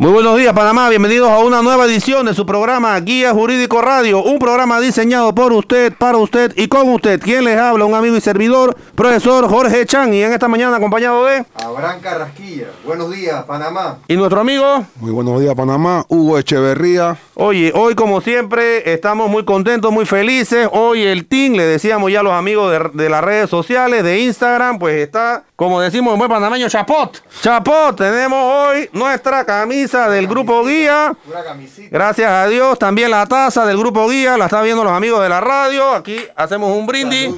Muy 0.00 0.12
buenos 0.12 0.38
días, 0.38 0.52
Panamá. 0.52 0.88
Bienvenidos 0.88 1.28
a 1.28 1.40
una 1.40 1.60
nueva 1.60 1.84
edición 1.86 2.24
de 2.26 2.32
su 2.32 2.46
programa 2.46 3.00
Guía 3.00 3.32
Jurídico 3.32 3.82
Radio. 3.82 4.22
Un 4.22 4.38
programa 4.38 4.78
diseñado 4.78 5.34
por 5.34 5.52
usted, 5.52 5.92
para 5.92 6.18
usted 6.18 6.52
y 6.54 6.68
con 6.68 6.88
usted. 6.90 7.20
Quien 7.20 7.42
les 7.42 7.58
habla, 7.58 7.84
un 7.84 7.96
amigo 7.96 8.14
y 8.14 8.20
servidor, 8.20 8.76
profesor 8.94 9.48
Jorge 9.48 9.84
Chan. 9.86 10.14
Y 10.14 10.22
en 10.22 10.32
esta 10.32 10.46
mañana 10.46 10.76
acompañado 10.76 11.24
de. 11.24 11.44
Abraham 11.56 11.98
Carrasquilla. 12.00 12.68
Buenos 12.86 13.10
días, 13.10 13.42
Panamá. 13.42 13.98
Y 14.06 14.14
nuestro 14.14 14.40
amigo. 14.40 14.86
Muy 15.00 15.10
buenos 15.10 15.40
días, 15.40 15.56
Panamá. 15.56 16.04
Hugo 16.06 16.38
Echeverría. 16.38 17.18
Oye, 17.34 17.72
hoy 17.74 17.96
como 17.96 18.20
siempre 18.20 18.92
estamos 18.92 19.28
muy 19.28 19.44
contentos, 19.44 19.90
muy 19.90 20.06
felices. 20.06 20.68
Hoy 20.70 21.02
el 21.02 21.26
team, 21.26 21.54
le 21.54 21.64
decíamos 21.64 22.12
ya 22.12 22.20
a 22.20 22.22
los 22.22 22.34
amigos 22.34 22.70
de, 22.70 23.02
de 23.02 23.10
las 23.10 23.24
redes 23.24 23.50
sociales, 23.50 24.04
de 24.04 24.20
Instagram, 24.20 24.78
pues 24.78 25.00
está, 25.00 25.42
como 25.58 25.80
decimos 25.80 26.12
en 26.12 26.20
buen 26.20 26.30
panameño, 26.30 26.68
chapot. 26.68 27.20
Chapot, 27.40 27.96
tenemos 27.96 28.38
hoy 28.40 28.88
nuestra 28.92 29.44
camisa 29.44 30.08
del 30.08 30.28
Grupo 30.28 30.64
Guía. 30.64 31.12
Una 31.26 31.42
camisita. 31.42 31.88
Gracias 31.90 32.30
a 32.30 32.46
Dios, 32.46 32.78
también 32.78 33.10
la 33.10 33.26
taza 33.26 33.66
del 33.66 33.76
Grupo 33.76 34.08
Guía, 34.08 34.36
la 34.36 34.44
están 34.44 34.62
viendo 34.62 34.84
los 34.84 34.92
amigos 34.92 35.20
de 35.20 35.28
la 35.28 35.40
radio. 35.40 35.94
Aquí 35.94 36.16
hacemos 36.36 36.70
un 36.76 36.86
brindis, 36.86 37.34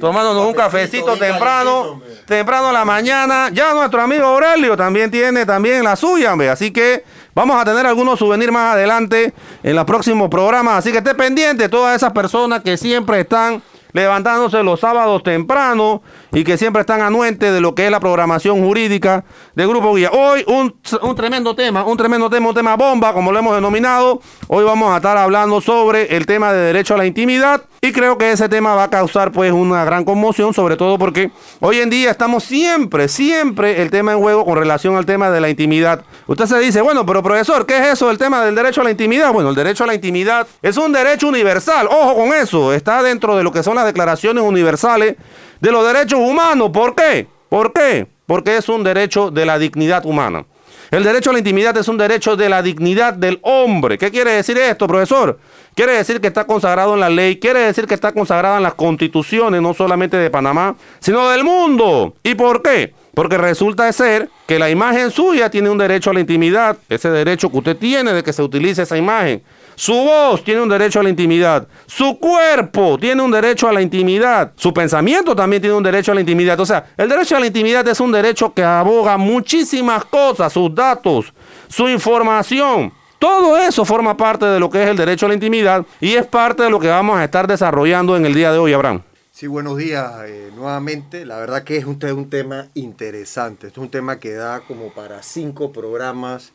tomándonos 0.00 0.46
un 0.46 0.54
Cafecito 0.54 1.14
temprano, 1.18 2.00
temprano 2.24 2.68
en 2.68 2.72
la 2.72 2.86
mañana. 2.86 3.50
Ya 3.52 3.74
nuestro 3.74 4.00
amigo 4.00 4.24
Aurelio 4.24 4.74
también 4.74 5.10
tiene 5.10 5.44
también 5.44 5.84
la 5.84 5.94
suya, 5.94 6.32
hombre. 6.32 6.48
Así 6.48 6.70
que 6.70 7.04
vamos 7.34 7.60
a 7.60 7.66
tener 7.66 7.86
algunos 7.86 8.18
souvenirs 8.18 8.50
más 8.50 8.76
adelante 8.76 9.34
en 9.62 9.76
los 9.76 9.84
próximos 9.84 10.30
programas. 10.30 10.78
Así 10.78 10.90
que 10.90 10.98
esté 10.98 11.14
pendiente 11.14 11.68
todas 11.68 11.94
esas 11.96 12.12
personas 12.12 12.62
que 12.62 12.78
siempre 12.78 13.20
están 13.20 13.62
levantándose 13.92 14.62
los 14.62 14.80
sábados 14.80 15.22
temprano 15.22 16.02
y 16.32 16.44
que 16.44 16.56
siempre 16.56 16.80
están 16.80 17.02
anuentes 17.02 17.52
de 17.52 17.60
lo 17.60 17.74
que 17.74 17.86
es 17.86 17.90
la 17.90 18.00
programación 18.00 18.64
jurídica 18.64 19.24
del 19.54 19.68
Grupo 19.68 19.94
Guía. 19.94 20.10
Hoy 20.12 20.44
un, 20.46 20.74
un 21.02 21.14
tremendo 21.14 21.54
tema, 21.54 21.84
un 21.84 21.96
tremendo 21.96 22.30
tema, 22.30 22.48
un 22.48 22.54
tema 22.54 22.76
bomba, 22.76 23.12
como 23.12 23.32
lo 23.32 23.38
hemos 23.38 23.54
denominado. 23.54 24.20
Hoy 24.48 24.64
vamos 24.64 24.92
a 24.92 24.96
estar 24.96 25.16
hablando 25.16 25.60
sobre 25.60 26.16
el 26.16 26.26
tema 26.26 26.52
de 26.52 26.60
derecho 26.60 26.94
a 26.94 26.98
la 26.98 27.06
intimidad 27.06 27.62
y 27.84 27.90
creo 27.90 28.16
que 28.16 28.30
ese 28.30 28.48
tema 28.48 28.76
va 28.76 28.84
a 28.84 28.90
causar 28.90 29.32
pues 29.32 29.50
una 29.50 29.84
gran 29.84 30.04
conmoción, 30.04 30.54
sobre 30.54 30.76
todo 30.76 30.98
porque 30.98 31.32
hoy 31.58 31.80
en 31.80 31.90
día 31.90 32.12
estamos 32.12 32.44
siempre, 32.44 33.08
siempre 33.08 33.82
el 33.82 33.90
tema 33.90 34.12
en 34.12 34.20
juego 34.20 34.44
con 34.44 34.56
relación 34.56 34.94
al 34.94 35.04
tema 35.04 35.32
de 35.32 35.40
la 35.40 35.50
intimidad. 35.50 36.04
Usted 36.28 36.46
se 36.46 36.60
dice, 36.60 36.80
bueno, 36.80 37.04
pero 37.04 37.24
profesor, 37.24 37.66
¿qué 37.66 37.78
es 37.78 37.94
eso 37.94 38.06
del 38.06 38.18
tema 38.18 38.44
del 38.44 38.54
derecho 38.54 38.82
a 38.82 38.84
la 38.84 38.92
intimidad? 38.92 39.32
Bueno, 39.32 39.48
el 39.48 39.56
derecho 39.56 39.82
a 39.82 39.88
la 39.88 39.96
intimidad 39.96 40.46
es 40.62 40.76
un 40.76 40.92
derecho 40.92 41.26
universal. 41.26 41.88
Ojo 41.90 42.14
con 42.14 42.32
eso, 42.32 42.72
está 42.72 43.02
dentro 43.02 43.36
de 43.36 43.42
lo 43.42 43.50
que 43.50 43.64
son 43.64 43.74
las 43.74 43.84
declaraciones 43.84 44.44
universales 44.44 45.16
de 45.60 45.72
los 45.72 45.84
derechos 45.84 46.20
humanos. 46.20 46.70
¿Por 46.72 46.94
qué? 46.94 47.26
¿Por 47.48 47.72
qué? 47.72 48.06
Porque 48.26 48.58
es 48.58 48.68
un 48.68 48.84
derecho 48.84 49.32
de 49.32 49.44
la 49.44 49.58
dignidad 49.58 50.06
humana. 50.06 50.44
El 50.92 51.04
derecho 51.04 51.30
a 51.30 51.32
la 51.32 51.38
intimidad 51.38 51.74
es 51.78 51.88
un 51.88 51.96
derecho 51.96 52.36
de 52.36 52.50
la 52.50 52.60
dignidad 52.60 53.14
del 53.14 53.38
hombre. 53.40 53.96
¿Qué 53.96 54.10
quiere 54.10 54.32
decir 54.32 54.58
esto, 54.58 54.86
profesor? 54.86 55.38
Quiere 55.74 55.92
decir 55.92 56.20
que 56.20 56.26
está 56.26 56.44
consagrado 56.44 56.92
en 56.92 57.00
la 57.00 57.08
ley, 57.08 57.38
quiere 57.38 57.60
decir 57.60 57.86
que 57.86 57.94
está 57.94 58.12
consagrado 58.12 58.58
en 58.58 58.62
las 58.62 58.74
constituciones, 58.74 59.62
no 59.62 59.72
solamente 59.72 60.18
de 60.18 60.28
Panamá, 60.28 60.76
sino 61.00 61.30
del 61.30 61.44
mundo. 61.44 62.14
¿Y 62.22 62.34
por 62.34 62.60
qué? 62.60 62.92
Porque 63.14 63.38
resulta 63.38 63.90
ser 63.90 64.28
que 64.46 64.58
la 64.58 64.68
imagen 64.68 65.10
suya 65.10 65.48
tiene 65.48 65.70
un 65.70 65.78
derecho 65.78 66.10
a 66.10 66.12
la 66.12 66.20
intimidad, 66.20 66.76
ese 66.90 67.08
derecho 67.08 67.50
que 67.50 67.56
usted 67.56 67.76
tiene 67.78 68.12
de 68.12 68.22
que 68.22 68.34
se 68.34 68.42
utilice 68.42 68.82
esa 68.82 68.98
imagen. 68.98 69.42
Su 69.74 69.94
voz 69.94 70.44
tiene 70.44 70.60
un 70.60 70.68
derecho 70.68 71.00
a 71.00 71.02
la 71.02 71.08
intimidad. 71.08 71.66
Su 71.86 72.18
cuerpo 72.18 72.98
tiene 72.98 73.22
un 73.22 73.30
derecho 73.30 73.68
a 73.68 73.72
la 73.72 73.82
intimidad. 73.82 74.52
Su 74.56 74.72
pensamiento 74.72 75.34
también 75.34 75.62
tiene 75.62 75.76
un 75.76 75.82
derecho 75.82 76.12
a 76.12 76.14
la 76.14 76.20
intimidad. 76.20 76.58
O 76.60 76.66
sea, 76.66 76.92
el 76.96 77.08
derecho 77.08 77.36
a 77.36 77.40
la 77.40 77.46
intimidad 77.46 77.86
es 77.88 78.00
un 78.00 78.12
derecho 78.12 78.52
que 78.52 78.62
aboga 78.62 79.16
muchísimas 79.16 80.04
cosas, 80.04 80.52
sus 80.52 80.74
datos, 80.74 81.32
su 81.68 81.88
información. 81.88 82.92
Todo 83.18 83.56
eso 83.56 83.84
forma 83.84 84.16
parte 84.16 84.46
de 84.46 84.58
lo 84.58 84.68
que 84.68 84.82
es 84.82 84.88
el 84.88 84.96
derecho 84.96 85.26
a 85.26 85.28
la 85.28 85.34
intimidad 85.34 85.86
y 86.00 86.14
es 86.14 86.26
parte 86.26 86.64
de 86.64 86.70
lo 86.70 86.80
que 86.80 86.88
vamos 86.88 87.18
a 87.18 87.24
estar 87.24 87.46
desarrollando 87.46 88.16
en 88.16 88.26
el 88.26 88.34
día 88.34 88.50
de 88.50 88.58
hoy, 88.58 88.72
Abraham. 88.72 89.02
Sí, 89.30 89.46
buenos 89.46 89.76
días 89.78 90.12
eh, 90.26 90.50
nuevamente. 90.54 91.24
La 91.24 91.38
verdad 91.38 91.64
que 91.64 91.76
es 91.76 91.84
un, 91.84 91.98
un 92.04 92.28
tema 92.28 92.66
interesante. 92.74 93.68
Es 93.68 93.78
un 93.78 93.88
tema 93.88 94.18
que 94.18 94.32
da 94.32 94.60
como 94.60 94.92
para 94.92 95.22
cinco 95.22 95.72
programas, 95.72 96.52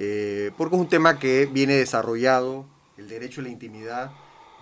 eh, 0.00 0.52
porque 0.56 0.76
es 0.76 0.80
un 0.80 0.88
tema 0.88 1.18
que 1.18 1.46
viene 1.46 1.74
desarrollado, 1.74 2.64
el 2.96 3.08
derecho 3.08 3.40
a 3.40 3.44
la 3.44 3.50
intimidad, 3.50 4.12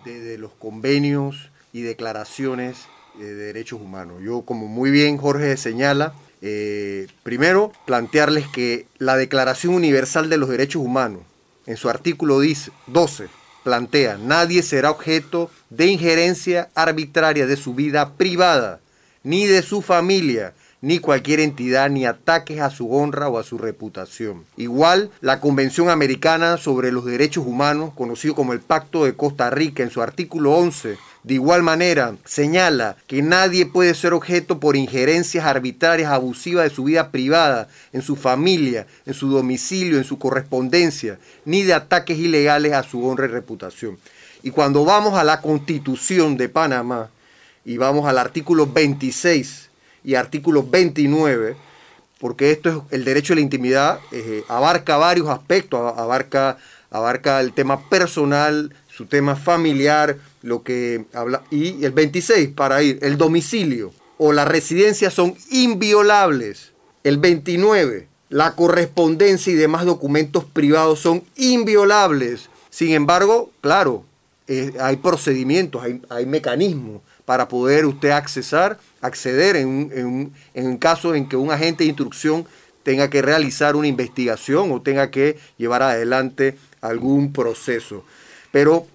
desde 0.02 0.38
los 0.38 0.52
convenios 0.52 1.50
y 1.74 1.82
declaraciones 1.82 2.86
eh, 3.20 3.24
de 3.24 3.34
derechos 3.34 3.78
humanos. 3.78 4.22
Yo, 4.22 4.42
como 4.42 4.66
muy 4.66 4.91
bien 4.91 5.19
Jorge 5.19 5.58
señala, 5.58 6.14
eh, 6.41 7.06
primero 7.22 7.70
plantearles 7.84 8.48
que 8.48 8.86
la 8.97 9.16
Declaración 9.16 9.74
Universal 9.74 10.30
de 10.30 10.38
los 10.38 10.48
Derechos 10.48 10.82
Humanos, 10.82 11.22
en 11.66 11.76
su 11.76 11.91
artículo 11.91 12.41
dice, 12.41 12.70
12, 12.86 13.28
plantea, 13.62 14.16
nadie 14.16 14.62
será 14.62 14.91
objeto 14.91 15.50
de 15.68 15.86
injerencia 15.86 16.70
arbitraria 16.74 17.47
de 17.47 17.56
su 17.56 17.74
vida 17.74 18.14
privada, 18.14 18.80
ni 19.22 19.44
de 19.44 19.60
su 19.60 19.82
familia, 19.82 20.54
ni 20.81 20.98
cualquier 20.98 21.41
entidad, 21.41 21.91
ni 21.91 22.06
ataques 22.06 22.60
a 22.60 22.70
su 22.70 22.92
honra 22.92 23.28
o 23.28 23.38
a 23.38 23.44
su 23.44 23.59
reputación. 23.59 24.44
Igual, 24.56 25.10
la 25.20 25.41
Convención 25.41 25.88
Americana 25.88 26.59
sobre 26.59 26.92
los 26.92 27.04
Derechos 27.04 27.47
Humanos, 27.47 27.92
conocido 27.94 28.34
como 28.34 28.53
el 28.53 28.60
Pacto 28.60 29.04
de 29.04 29.15
Costa 29.15 29.50
Rica, 29.50 29.82
en 29.82 29.91
su 29.91 30.03
artículo 30.03 30.53
11, 30.53 30.98
de 31.26 31.34
igual 31.34 31.65
manera, 31.65 32.15
señala 32.25 32.97
que 33.09 33.20
nadie 33.20 33.66
puede 33.66 33.94
ser 33.94 34.12
objeto 34.12 34.60
por 34.60 34.76
injerencias 34.76 35.44
arbitrarias 35.44 36.12
abusivas 36.12 36.69
de 36.69 36.75
su 36.75 36.84
vida 36.84 37.10
privada, 37.10 37.66
en 37.92 38.03
su 38.03 38.15
familia, 38.15 38.86
en 39.06 39.15
su 39.15 39.28
domicilio, 39.28 39.98
en 39.98 40.04
su 40.04 40.20
correspondencia, 40.20 41.19
ni 41.44 41.62
de 41.62 41.75
ataques 41.75 42.16
ilegales 42.16 42.75
a 42.75 42.84
su 42.84 43.04
honra 43.04 43.25
y 43.25 43.31
reputación. 43.31 43.98
Y 44.44 44.53
cuando 44.53 44.84
vamos 44.84 45.15
a 45.15 45.25
la 45.25 45.41
Constitución 45.41 46.36
de 46.36 46.48
Panamá 46.48 47.10
y 47.65 47.76
vamos 47.76 48.06
al 48.06 48.19
artículo 48.19 48.69
26 48.69 49.66
y 50.06 50.14
artículo 50.14 50.62
29, 50.62 51.56
porque 52.20 52.52
esto 52.52 52.68
es 52.68 52.92
el 52.92 53.04
derecho 53.04 53.32
a 53.32 53.36
la 53.36 53.42
intimidad, 53.42 53.98
eh, 54.12 54.44
abarca 54.48 54.96
varios 54.96 55.28
aspectos, 55.28 55.80
abarca, 55.98 56.58
abarca 56.90 57.40
el 57.40 57.52
tema 57.52 57.88
personal, 57.90 58.72
su 58.88 59.06
tema 59.06 59.34
familiar, 59.34 60.16
lo 60.42 60.62
que 60.62 61.04
habla, 61.12 61.42
y 61.50 61.84
el 61.84 61.90
26 61.90 62.50
para 62.50 62.84
ir, 62.84 63.00
el 63.02 63.18
domicilio 63.18 63.92
o 64.16 64.32
la 64.32 64.44
residencia 64.44 65.10
son 65.10 65.34
inviolables. 65.50 66.72
El 67.02 67.18
29, 67.18 68.06
la 68.28 68.54
correspondencia 68.54 69.52
y 69.52 69.56
demás 69.56 69.84
documentos 69.84 70.44
privados 70.44 71.00
son 71.00 71.24
inviolables. 71.34 72.48
Sin 72.70 72.92
embargo, 72.92 73.50
claro, 73.60 74.04
eh, 74.46 74.72
hay 74.80 74.96
procedimientos, 74.98 75.82
hay, 75.82 76.00
hay 76.08 76.26
mecanismos 76.26 77.02
para 77.26 77.48
poder 77.48 77.84
usted 77.84 78.10
accesar, 78.10 78.78
acceder 79.03 79.56
en 79.56 79.69
un, 79.69 79.92
en, 79.92 80.32
en 80.54 80.78
caso 80.78 81.14
en 81.14 81.28
que 81.28 81.37
un 81.37 81.50
agente 81.50 81.84
de 81.84 81.88
instrucción 81.88 82.47
tenga 82.82 83.10
que 83.10 83.20
realizar 83.20 83.76
una 83.76 83.88
investigación 83.88 84.71
o 84.72 84.80
tenga 84.80 85.10
que 85.10 85.36
llevar 85.59 85.83
adelante 85.83 86.56
algún 86.80 87.33
proceso. 87.33 88.04
Pero, 88.53 88.86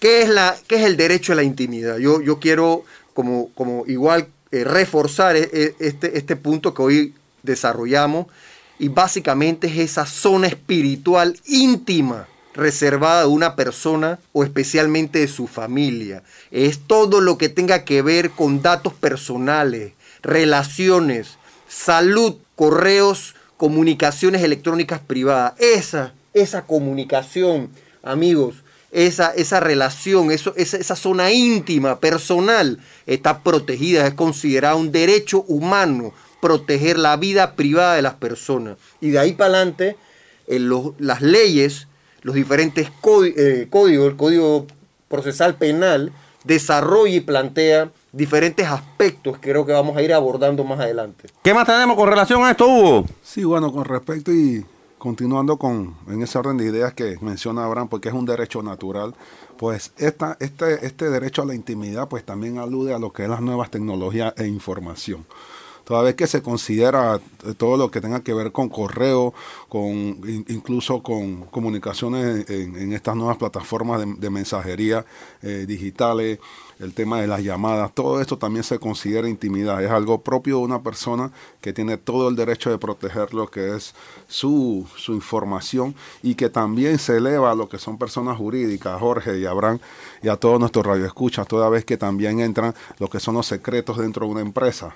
¿qué 0.00 0.22
es, 0.22 0.30
la, 0.30 0.56
qué 0.66 0.76
es 0.76 0.82
el 0.84 0.96
derecho 0.96 1.32
a 1.34 1.36
la 1.36 1.42
intimidad? 1.42 1.98
Yo, 1.98 2.22
yo 2.22 2.40
quiero, 2.40 2.82
como, 3.12 3.50
como 3.54 3.84
igual, 3.86 4.28
eh, 4.50 4.64
reforzar 4.64 5.36
e- 5.36 5.50
e- 5.52 5.74
este, 5.78 6.16
este 6.16 6.34
punto 6.34 6.72
que 6.72 6.82
hoy 6.82 7.14
desarrollamos 7.42 8.26
y 8.78 8.88
básicamente 8.88 9.66
es 9.66 9.78
esa 9.78 10.06
zona 10.06 10.46
espiritual 10.46 11.38
íntima 11.44 12.26
reservada 12.60 13.22
de 13.22 13.28
una 13.28 13.56
persona 13.56 14.20
o 14.32 14.44
especialmente 14.44 15.18
de 15.18 15.28
su 15.28 15.48
familia. 15.48 16.22
Es 16.50 16.78
todo 16.86 17.20
lo 17.20 17.38
que 17.38 17.48
tenga 17.48 17.84
que 17.84 18.02
ver 18.02 18.30
con 18.30 18.62
datos 18.62 18.92
personales, 18.94 19.92
relaciones, 20.22 21.38
salud, 21.68 22.36
correos, 22.54 23.34
comunicaciones 23.56 24.42
electrónicas 24.42 25.00
privadas. 25.00 25.54
Esa, 25.58 26.12
esa 26.34 26.62
comunicación, 26.62 27.70
amigos, 28.02 28.56
esa, 28.92 29.32
esa 29.34 29.60
relación, 29.60 30.30
eso, 30.30 30.52
esa, 30.56 30.76
esa 30.76 30.96
zona 30.96 31.32
íntima, 31.32 32.00
personal, 32.00 32.78
está 33.06 33.42
protegida, 33.42 34.06
es 34.06 34.14
considerada 34.14 34.74
un 34.74 34.92
derecho 34.92 35.42
humano 35.48 36.12
proteger 36.40 36.98
la 36.98 37.16
vida 37.16 37.54
privada 37.54 37.94
de 37.94 38.02
las 38.02 38.14
personas. 38.14 38.76
Y 39.00 39.10
de 39.10 39.18
ahí 39.18 39.32
para 39.32 39.54
adelante, 39.54 39.96
las 40.98 41.22
leyes, 41.22 41.86
los 42.22 42.34
diferentes 42.34 42.88
eh, 42.88 43.66
códigos, 43.70 44.08
el 44.08 44.16
Código 44.16 44.66
Procesal 45.08 45.56
Penal, 45.56 46.12
desarrolla 46.44 47.14
y 47.14 47.20
plantea 47.20 47.90
diferentes 48.12 48.66
aspectos 48.66 49.38
que 49.38 49.50
creo 49.50 49.66
que 49.66 49.72
vamos 49.72 49.96
a 49.96 50.02
ir 50.02 50.12
abordando 50.12 50.64
más 50.64 50.80
adelante. 50.80 51.28
¿Qué 51.42 51.54
más 51.54 51.66
tenemos 51.66 51.96
con 51.96 52.08
relación 52.08 52.42
a 52.44 52.50
esto, 52.50 52.66
Hugo? 52.66 53.04
Sí, 53.22 53.44
bueno, 53.44 53.72
con 53.72 53.84
respecto 53.84 54.32
y 54.32 54.64
continuando 54.98 55.56
con 55.56 55.96
en 56.08 56.22
ese 56.22 56.38
orden 56.38 56.56
de 56.58 56.66
ideas 56.66 56.92
que 56.92 57.16
menciona 57.20 57.64
Abraham, 57.64 57.88
porque 57.88 58.08
es 58.08 58.14
un 58.14 58.26
derecho 58.26 58.62
natural, 58.62 59.14
pues 59.56 59.92
esta, 59.96 60.36
este, 60.40 60.86
este 60.86 61.08
derecho 61.08 61.42
a 61.42 61.46
la 61.46 61.54
intimidad 61.54 62.08
pues 62.08 62.24
también 62.24 62.58
alude 62.58 62.94
a 62.94 62.98
lo 62.98 63.12
que 63.12 63.24
es 63.24 63.28
las 63.28 63.40
nuevas 63.40 63.70
tecnologías 63.70 64.34
e 64.36 64.46
información 64.46 65.24
toda 65.90 66.02
vez 66.02 66.14
que 66.14 66.28
se 66.28 66.40
considera 66.40 67.20
todo 67.56 67.76
lo 67.76 67.90
que 67.90 68.00
tenga 68.00 68.20
que 68.20 68.32
ver 68.32 68.52
con 68.52 68.68
correo, 68.68 69.34
con 69.68 69.90
incluso 70.46 71.02
con 71.02 71.46
comunicaciones 71.46 72.48
en, 72.48 72.92
estas 72.92 73.16
nuevas 73.16 73.38
plataformas 73.38 74.00
de, 74.20 74.30
mensajería 74.30 75.04
eh, 75.42 75.64
digitales, 75.66 76.38
el 76.78 76.94
tema 76.94 77.20
de 77.20 77.26
las 77.26 77.42
llamadas, 77.42 77.92
todo 77.92 78.20
esto 78.20 78.38
también 78.38 78.62
se 78.62 78.78
considera 78.78 79.28
intimidad. 79.28 79.82
Es 79.82 79.90
algo 79.90 80.20
propio 80.20 80.58
de 80.58 80.62
una 80.62 80.80
persona 80.80 81.32
que 81.60 81.72
tiene 81.72 81.96
todo 81.96 82.28
el 82.28 82.36
derecho 82.36 82.70
de 82.70 82.78
proteger 82.78 83.34
lo 83.34 83.50
que 83.50 83.74
es 83.74 83.92
su, 84.28 84.86
su 84.94 85.12
información 85.12 85.96
y 86.22 86.36
que 86.36 86.50
también 86.50 87.00
se 87.00 87.16
eleva 87.16 87.50
a 87.50 87.56
lo 87.56 87.68
que 87.68 87.78
son 87.78 87.98
personas 87.98 88.38
jurídicas, 88.38 89.00
Jorge 89.00 89.40
y 89.40 89.44
Abraham, 89.44 89.80
y 90.22 90.28
a 90.28 90.36
todos 90.36 90.60
nuestros 90.60 90.86
radioescuchas, 90.86 91.48
toda 91.48 91.68
vez 91.68 91.84
que 91.84 91.96
también 91.96 92.38
entran 92.38 92.76
lo 93.00 93.10
que 93.10 93.18
son 93.18 93.34
los 93.34 93.46
secretos 93.48 93.98
dentro 93.98 94.26
de 94.26 94.32
una 94.32 94.40
empresa. 94.40 94.94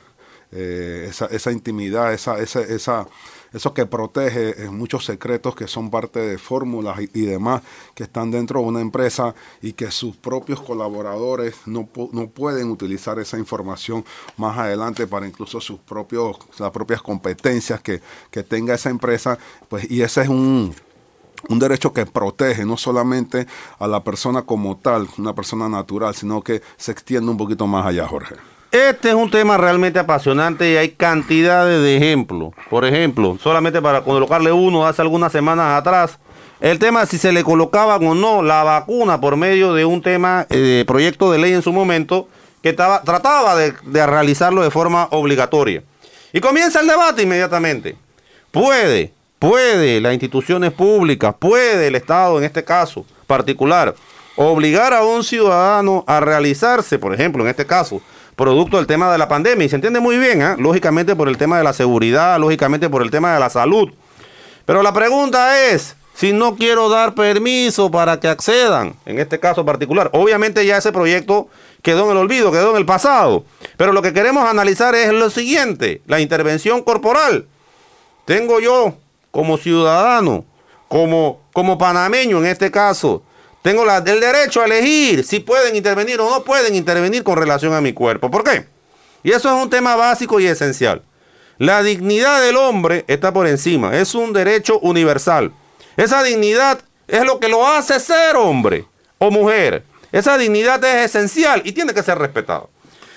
Eh, 0.57 1.11
esa, 1.11 1.51
intimidad, 1.51 2.13
esa, 2.13 2.39
esa, 2.39 2.61
esa, 2.61 3.09
eso 3.53 3.75
que 3.75 3.87
protege 3.87 4.71
muchos 4.71 5.05
secretos 5.05 5.57
que 5.57 5.67
son 5.67 5.91
parte 5.91 6.21
de 6.21 6.39
fórmulas 6.39 7.01
y, 7.13 7.23
demás 7.23 7.63
que 7.97 8.05
están 8.05 8.31
dentro 8.31 8.61
de 8.61 8.67
una 8.67 8.81
empresa 8.81 9.35
y 9.63 9.73
que 9.73 9.91
sus 9.91 10.15
propios 10.15 10.61
colaboradores 10.61 11.57
no, 11.67 11.89
no 12.13 12.29
pueden 12.29 12.71
utilizar 12.71 13.19
esa 13.19 13.37
información 13.37 14.05
más 14.37 14.57
adelante 14.57 15.09
para 15.09 15.27
incluso 15.27 15.61
sus 15.61 15.81
propios, 15.81 16.37
las 16.61 16.71
propias 16.71 17.03
competencias 17.03 17.81
que, 17.81 18.01
que 18.31 18.45
tenga 18.45 18.75
esa 18.75 18.91
empresa, 18.91 19.37
pues 19.69 19.91
y 19.91 20.03
ese 20.03 20.23
es 20.23 20.29
un, 20.29 20.73
un 21.49 21.59
derecho 21.59 21.93
que 21.93 22.07
protege 22.07 22.65
no 22.65 22.77
solamente 22.77 23.49
a 23.81 23.89
la 23.89 24.05
persona 24.05 24.43
como 24.43 24.77
tal, 24.77 25.09
una 25.19 25.35
persona 25.35 25.69
natural, 25.69 26.15
sino 26.15 26.43
que 26.43 26.63
se 26.77 26.93
extiende 26.93 27.29
un 27.29 27.37
poquito 27.37 27.67
más 27.67 27.87
allá, 27.87 28.07
Jorge. 28.07 28.54
Este 28.75 29.11
es 29.11 29.15
un 29.15 29.31
tema 29.31 29.57
realmente 29.57 30.01
apasionante 30.01 30.69
y 30.69 30.77
hay 30.77 30.89
cantidades 30.89 31.81
de 31.81 31.97
ejemplos. 31.97 32.53
Por 32.69 32.85
ejemplo, 32.85 33.39
solamente 33.41 33.81
para 33.81 34.03
colocarle 34.03 34.51
uno 34.51 34.85
hace 34.85 35.01
algunas 35.01 35.31
semanas 35.31 35.79
atrás, 35.79 36.19
el 36.61 36.81
tema 36.81 37.07
si 37.07 37.17
se 37.17 37.31
le 37.31 37.45
colocaban 37.45 38.05
o 38.05 38.17
no 38.17 38.43
la 38.43 38.65
vacuna 38.65 39.21
por 39.21 39.37
medio 39.37 39.75
de 39.75 39.85
un 39.85 40.03
tema 40.03 40.49
eh, 40.51 40.83
proyecto 40.89 41.31
de 41.31 41.39
ley 41.39 41.53
en 41.53 41.63
su 41.63 41.73
momento 41.73 42.27
que 42.65 42.73
trataba 42.73 43.55
de, 43.55 43.75
de 43.85 44.07
realizarlo 44.09 44.65
de 44.65 44.73
forma 44.73 45.07
obligatoria. 45.13 45.85
Y 46.33 46.41
comienza 46.41 46.81
el 46.81 46.89
debate 46.89 47.23
inmediatamente. 47.23 47.95
Puede, 48.51 49.13
puede 49.39 50.01
las 50.01 50.15
instituciones 50.15 50.73
públicas, 50.73 51.33
puede 51.39 51.87
el 51.87 51.95
Estado 51.95 52.39
en 52.39 52.45
este 52.45 52.65
caso 52.65 53.07
particular, 53.29 53.95
obligar 54.35 54.93
a 54.93 55.05
un 55.05 55.23
ciudadano 55.23 56.03
a 56.09 56.19
realizarse, 56.19 56.99
por 56.99 57.15
ejemplo, 57.15 57.45
en 57.45 57.51
este 57.51 57.67
caso, 57.67 58.03
producto 58.37 58.77
del 58.77 58.87
tema 58.87 59.11
de 59.13 59.19
la 59.19 59.29
pandemia. 59.29 59.67
Y 59.67 59.69
se 59.69 59.77
entiende 59.77 60.01
muy 60.01 60.19
bien, 60.19 60.43
¿eh? 60.43 60.57
lógicamente 60.59 61.17
por 61.17 61.29
el 61.29 61.37
tema 61.37 61.59
de 61.59 61.65
la 61.65 61.73
seguridad, 61.73 62.39
lógicamente 62.39 62.89
por 62.89 63.03
el 63.03 63.11
tema 63.11 63.35
de 63.35 63.41
la 63.41 63.51
salud. 63.51 63.93
Pero 64.65 64.83
la 64.83 64.93
pregunta 64.93 65.69
es, 65.69 65.97
si 66.15 66.33
no 66.33 66.57
quiero 66.57 66.89
dar 66.89 67.15
permiso 67.15 67.91
para 67.91 68.21
que 68.21 68.29
accedan, 68.29 68.95
en 69.05 69.19
este 69.19 69.41
caso 69.41 69.65
particular, 69.65 70.11
obviamente 70.13 70.65
ya 70.65 70.79
ese 70.79 70.93
proyecto 70.93 71.49
quedó 71.83 72.05
en 72.05 72.13
el 72.13 72.17
olvido, 72.19 72.53
quedó 72.53 72.71
en 72.71 72.77
el 72.77 72.87
pasado. 72.87 73.45
Pero 73.77 73.93
lo 73.93 74.01
que 74.01 74.13
queremos 74.13 74.49
analizar 74.49 74.95
es 74.95 75.13
lo 75.13 75.29
siguiente, 75.29 76.03
la 76.07 76.21
intervención 76.21 76.83
corporal. 76.83 77.47
Tengo 78.25 78.61
yo 78.61 78.95
como 79.31 79.59
ciudadano, 79.59 80.45
como, 80.89 81.41
como 81.53 81.77
panameño 81.77 82.39
en 82.39 82.47
este 82.47 82.71
caso, 82.71 83.23
tengo 83.65 83.87
la, 83.87 83.97
el 83.97 84.21
derecho 84.21 84.61
a 84.61 84.67
elegir 84.67 85.25
si 85.25 85.41
pueden 85.41 85.75
intervenir 85.75 86.21
o 86.21 86.29
no 86.29 86.45
pueden 86.45 86.75
intervenir 86.75 87.23
con 87.23 87.39
relación 87.39 87.73
a 87.73 87.81
mi 87.81 87.95
cuerpo. 87.95 88.31
¿Por 88.31 88.45
qué? 88.45 88.67
Y 89.23 89.31
eso 89.31 89.49
es 89.49 89.63
un 89.63 89.71
tema 89.71 89.97
básico 89.97 90.39
y 90.39 90.47
esencial. 90.47 91.01
La 91.57 91.83
dignidad 91.83 92.43
del 92.43 92.59
hombre 92.59 93.07
está 93.09 93.33
por 93.33 93.47
encima, 93.47 93.97
es 93.97 94.15
un 94.15 94.35
derecho 94.35 94.79
universal. 94.81 95.51
Esa 95.97 96.23
dignidad 96.23 96.81
es 97.09 97.25
lo 97.25 97.41
que 97.41 97.49
lo 97.49 97.67
hace 97.67 97.99
ser 98.01 98.37
hombre 98.37 98.85
o 99.17 99.31
mujer. 99.31 99.83
Esa 100.13 100.37
dignidad 100.37 100.85
es 100.85 101.07
esencial 101.07 101.63
y 101.65 101.73
tiene 101.73 101.95
que 101.95 102.03
ser 102.03 102.19
respetada. 102.19 102.67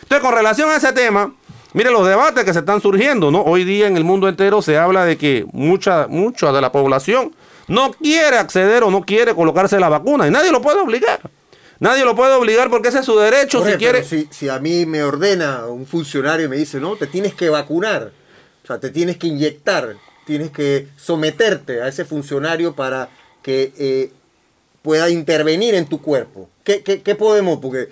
Entonces, 0.04 0.26
con 0.26 0.34
relación 0.34 0.70
a 0.70 0.78
ese 0.78 0.94
tema, 0.94 1.36
mire 1.74 1.92
los 1.92 2.08
debates 2.08 2.46
que 2.46 2.54
se 2.54 2.60
están 2.60 2.80
surgiendo, 2.80 3.32
¿no? 3.32 3.42
Hoy 3.42 3.66
día 3.66 3.88
en 3.88 3.98
el 3.98 4.06
mundo 4.06 4.30
entero 4.30 4.62
se 4.62 4.78
habla 4.78 5.04
de 5.04 5.18
que 5.18 5.46
mucha, 5.52 6.08
mucha 6.08 6.54
de 6.54 6.62
la 6.62 6.72
población 6.72 7.34
no 7.68 7.92
quiere 7.94 8.38
acceder 8.38 8.84
o 8.84 8.92
no 8.92 9.02
quiere 9.04 9.36
colocarse 9.36 9.80
la 9.80 9.90
vacuna 9.90 10.28
y 10.28 10.32
nadie 10.32 10.52
lo 10.52 10.62
puede 10.62 10.80
obligar. 10.80 11.20
Nadie 11.80 12.06
lo 12.06 12.16
puede 12.16 12.34
obligar 12.34 12.70
porque 12.70 12.90
ese 12.90 13.00
es 13.00 13.06
su 13.06 13.18
derecho. 13.18 13.64
si 13.66 13.74
quiere. 13.74 14.04
Si, 14.04 14.28
si, 14.32 14.50
a 14.50 14.60
mí 14.60 14.86
me 14.86 15.04
ordena 15.04 15.68
un 15.68 15.86
funcionario 15.86 16.48
y 16.48 16.50
me 16.50 16.58
dice, 16.58 16.80
no, 16.80 16.96
te 16.96 17.06
tienes 17.06 17.36
que 17.36 17.50
vacunar, 17.50 18.12
o 18.64 18.68
sea, 18.68 18.80
te 18.80 18.90
tienes 18.90 19.18
que 19.18 19.28
inyectar, 19.28 19.96
tienes 20.26 20.50
que 20.50 20.88
someterte 20.98 21.82
a 21.82 21.88
ese 21.88 22.04
funcionario 22.04 22.76
para 22.76 23.10
que 23.44 23.74
eh, 23.78 24.12
pueda 24.82 25.10
intervenir 25.10 25.76
en 25.76 25.86
tu 25.86 26.02
cuerpo. 26.02 26.50
¿Qué, 26.64 26.82
¿Qué, 26.82 27.16
podemos? 27.16 27.60
Porque 27.60 27.90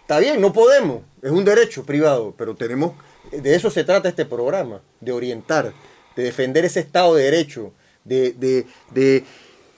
está 0.00 0.18
bien, 0.18 0.40
no 0.40 0.52
podemos, 0.52 1.02
es 1.20 1.30
un 1.30 1.44
derecho 1.44 1.84
privado, 1.84 2.34
pero 2.38 2.54
tenemos, 2.54 2.92
de 3.32 3.54
eso 3.54 3.70
se 3.70 3.84
trata 3.84 4.08
este 4.08 4.24
programa, 4.24 4.80
de 5.00 5.12
orientar, 5.12 5.72
de 6.16 6.22
defender 6.22 6.64
ese 6.64 6.80
Estado 6.80 7.14
de 7.16 7.24
Derecho, 7.24 7.72
de, 8.08 9.24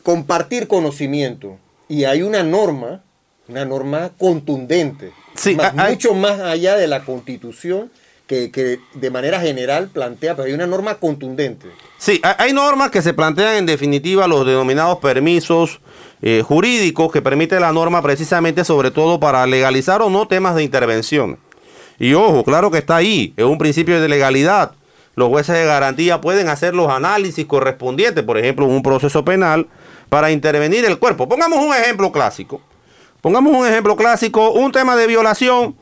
compartir 0.03 0.67
conocimiento. 0.67 1.59
Y 1.88 2.05
hay 2.05 2.23
una 2.23 2.43
norma, 2.43 3.03
una 3.49 3.65
norma 3.65 4.11
contundente, 4.19 5.12
mucho 5.75 6.15
más 6.15 6.41
allá 6.41 6.77
de 6.77 6.87
la 6.87 7.05
constitución 7.05 7.91
que, 8.27 8.79
de 8.94 9.11
manera 9.11 9.41
general 9.41 9.88
plantea, 9.88 10.37
pero 10.37 10.47
hay 10.47 10.53
una 10.53 10.67
norma 10.67 10.94
contundente. 10.94 11.67
Sí, 11.99 12.21
hay 12.23 12.53
normas 12.53 12.91
que 12.91 13.03
se 13.03 13.12
plantean 13.12 13.56
en 13.56 13.67
definitiva 13.67 14.29
los 14.29 14.46
denominados 14.46 14.99
permisos 14.99 15.81
eh, 16.22 16.43
jurídicos 16.46 17.10
que 17.10 17.22
permite 17.22 17.58
la 17.58 17.72
norma 17.72 18.03
precisamente 18.03 18.65
sobre 18.65 18.91
todo 18.91 19.19
para 19.19 19.46
legalizar 19.46 20.01
o 20.03 20.10
no 20.10 20.29
temas 20.29 20.55
de 20.55 20.63
intervención. 20.63 21.39
Y 21.99 22.15
ojo, 22.15 22.44
claro 22.44 22.70
que 22.70 22.79
está 22.79 22.96
ahí, 22.96 23.34
es 23.37 23.44
un 23.44 23.58
principio 23.58 24.01
de 24.01 24.08
legalidad, 24.08 24.72
los 25.14 25.29
jueces 25.29 25.55
de 25.55 25.64
garantía 25.64 26.20
pueden 26.20 26.48
hacer 26.48 26.74
los 26.74 26.88
análisis 26.90 27.46
correspondientes, 27.46 28.24
por 28.24 28.38
ejemplo, 28.38 28.67
un 28.67 28.82
proceso 28.82 29.24
penal, 29.24 29.69
para 30.08 30.31
intervenir 30.31 30.84
el 30.84 30.98
cuerpo. 30.98 31.29
Pongamos 31.29 31.58
un 31.58 31.74
ejemplo 31.74 32.10
clásico. 32.12 32.60
Pongamos 33.20 33.55
un 33.55 33.67
ejemplo 33.67 33.96
clásico, 33.96 34.50
un 34.52 34.72
tema 34.72 34.96
de 34.96 35.06
violación. 35.06 35.76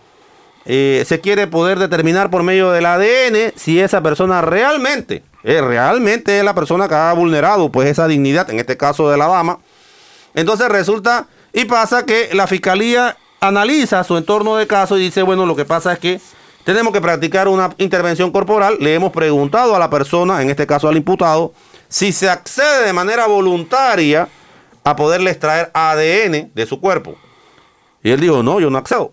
Eh, 0.65 1.05
se 1.07 1.21
quiere 1.21 1.47
poder 1.47 1.79
determinar 1.79 2.31
por 2.31 2.43
medio 2.43 2.71
del 2.71 2.85
ADN 2.85 3.53
si 3.57 3.81
esa 3.81 4.03
persona 4.03 4.43
realmente, 4.43 5.23
eh, 5.43 5.63
realmente 5.63 6.39
es 6.39 6.45
la 6.45 6.55
persona 6.55 6.89
que 6.89 6.95
ha 6.95 7.13
vulnerado 7.15 7.71
pues 7.71 7.89
esa 7.89 8.07
dignidad, 8.07 8.51
en 8.51 8.59
este 8.59 8.77
caso 8.77 9.09
de 9.09 9.17
la 9.17 9.29
dama. 9.29 9.61
Entonces 10.35 10.69
resulta 10.69 11.27
y 11.53 11.65
pasa 11.65 12.05
que 12.05 12.29
la 12.35 12.47
fiscalía 12.47 13.17
analiza 13.41 14.05
su 14.05 14.17
entorno 14.17 14.57
de 14.57 14.67
caso 14.67 14.99
y 14.99 15.03
dice, 15.03 15.23
bueno, 15.23 15.47
lo 15.47 15.57
que 15.57 15.65
pasa 15.65 15.95
es 15.95 15.99
que 16.01 16.21
tenemos 16.69 16.93
que 16.93 17.01
practicar 17.01 17.49
una 17.49 17.71
intervención 17.79 18.31
corporal. 18.31 18.77
Le 18.79 18.93
hemos 18.93 19.11
preguntado 19.11 19.75
a 19.75 19.79
la 19.79 19.89
persona, 19.89 20.43
en 20.43 20.51
este 20.51 20.67
caso 20.67 20.87
al 20.87 20.99
imputado, 20.99 21.55
si 21.89 22.13
se 22.13 22.29
accede 22.29 22.85
de 22.85 22.93
manera 22.93 23.27
voluntaria 23.27 24.29
a 24.85 24.95
poderle 24.95 25.31
extraer 25.31 25.71
ADN 25.73 26.51
de 26.55 26.67
su 26.67 26.79
cuerpo. 26.79 27.17
Y 28.03 28.11
él 28.11 28.21
dijo, 28.21 28.43
no, 28.43 28.61
yo 28.61 28.69
no 28.69 28.77
accedo. 28.77 29.13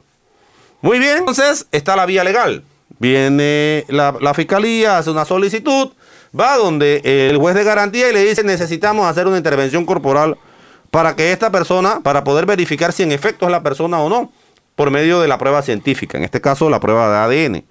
Muy 0.81 0.99
bien, 0.99 1.19
entonces 1.19 1.65
está 1.71 1.95
la 1.95 2.05
vía 2.05 2.25
legal. 2.25 2.61
Viene 2.99 3.85
la, 3.87 4.13
la, 4.19 4.33
fiscalía, 4.33 4.97
hace 4.97 5.11
una 5.11 5.23
solicitud, 5.23 5.93
va 6.37 6.57
donde 6.57 6.99
el 7.05 7.37
juez 7.37 7.55
de 7.55 7.63
garantía 7.63 8.09
y 8.09 8.13
le 8.13 8.25
dice 8.25 8.43
necesitamos 8.43 9.07
hacer 9.07 9.27
una 9.27 9.37
intervención 9.37 9.85
corporal 9.85 10.37
para 10.91 11.15
que 11.15 11.31
esta 11.31 11.51
persona, 11.51 12.01
para 12.03 12.25
poder 12.25 12.45
verificar 12.45 12.91
si 12.91 13.03
en 13.03 13.13
efecto 13.13 13.45
es 13.45 13.51
la 13.51 13.63
persona 13.63 14.01
o 14.01 14.09
no 14.09 14.29
por 14.75 14.91
medio 14.91 15.21
de 15.21 15.27
la 15.27 15.37
prueba 15.37 15.61
científica, 15.61 16.17
en 16.17 16.23
este 16.23 16.41
caso 16.41 16.69
la 16.69 16.79
prueba 16.79 17.09
de 17.27 17.47
ADN. 17.47 17.65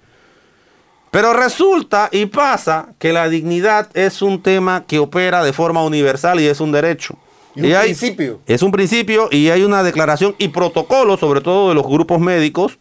Pero 1.11 1.33
resulta 1.33 2.09
y 2.11 2.25
pasa 2.25 2.89
que 2.99 3.13
la 3.13 3.29
dignidad 3.29 3.89
es 3.93 4.21
un 4.21 4.43
tema 4.43 4.83
que 4.85 4.99
opera 4.99 5.43
de 5.43 5.53
forma 5.53 5.83
universal 5.83 6.41
y 6.41 6.47
es 6.47 6.59
un 6.59 6.71
derecho. 6.73 7.17
Y, 7.55 7.71
un 7.71 7.79
principio. 7.79 8.41
Es 8.45 8.61
un 8.61 8.71
principio 8.71 9.29
y 9.31 9.49
hay 9.49 9.63
una 9.63 9.81
declaración 9.81 10.35
y 10.37 10.49
protocolo, 10.49 11.15
sobre 11.15 11.39
todo 11.39 11.69
de 11.69 11.75
los 11.75 11.87
grupos 11.87 12.19
médicos, 12.19 12.77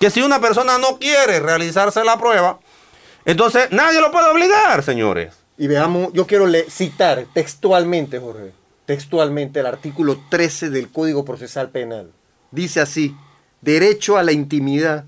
que 0.00 0.10
si 0.10 0.22
una 0.22 0.40
persona 0.40 0.78
no 0.78 0.98
quiere 0.98 1.38
realizarse 1.40 2.02
la 2.02 2.18
prueba, 2.18 2.58
Entonces, 3.26 3.70
nadie 3.72 4.00
lo 4.00 4.10
puede 4.12 4.30
obligar, 4.30 4.82
señores. 4.82 5.34
Y 5.58 5.66
veamos, 5.66 6.12
yo 6.12 6.26
quiero 6.26 6.46
citar 6.70 7.26
textualmente, 7.34 8.20
Jorge, 8.20 8.52
textualmente 8.86 9.60
el 9.60 9.66
artículo 9.66 10.18
13 10.30 10.70
del 10.70 10.90
Código 10.90 11.24
Procesal 11.24 11.70
Penal. 11.70 12.12
Dice 12.52 12.80
así, 12.80 13.16
derecho 13.66 14.16
a 14.16 14.22
la 14.22 14.32
intimidad, 14.32 15.04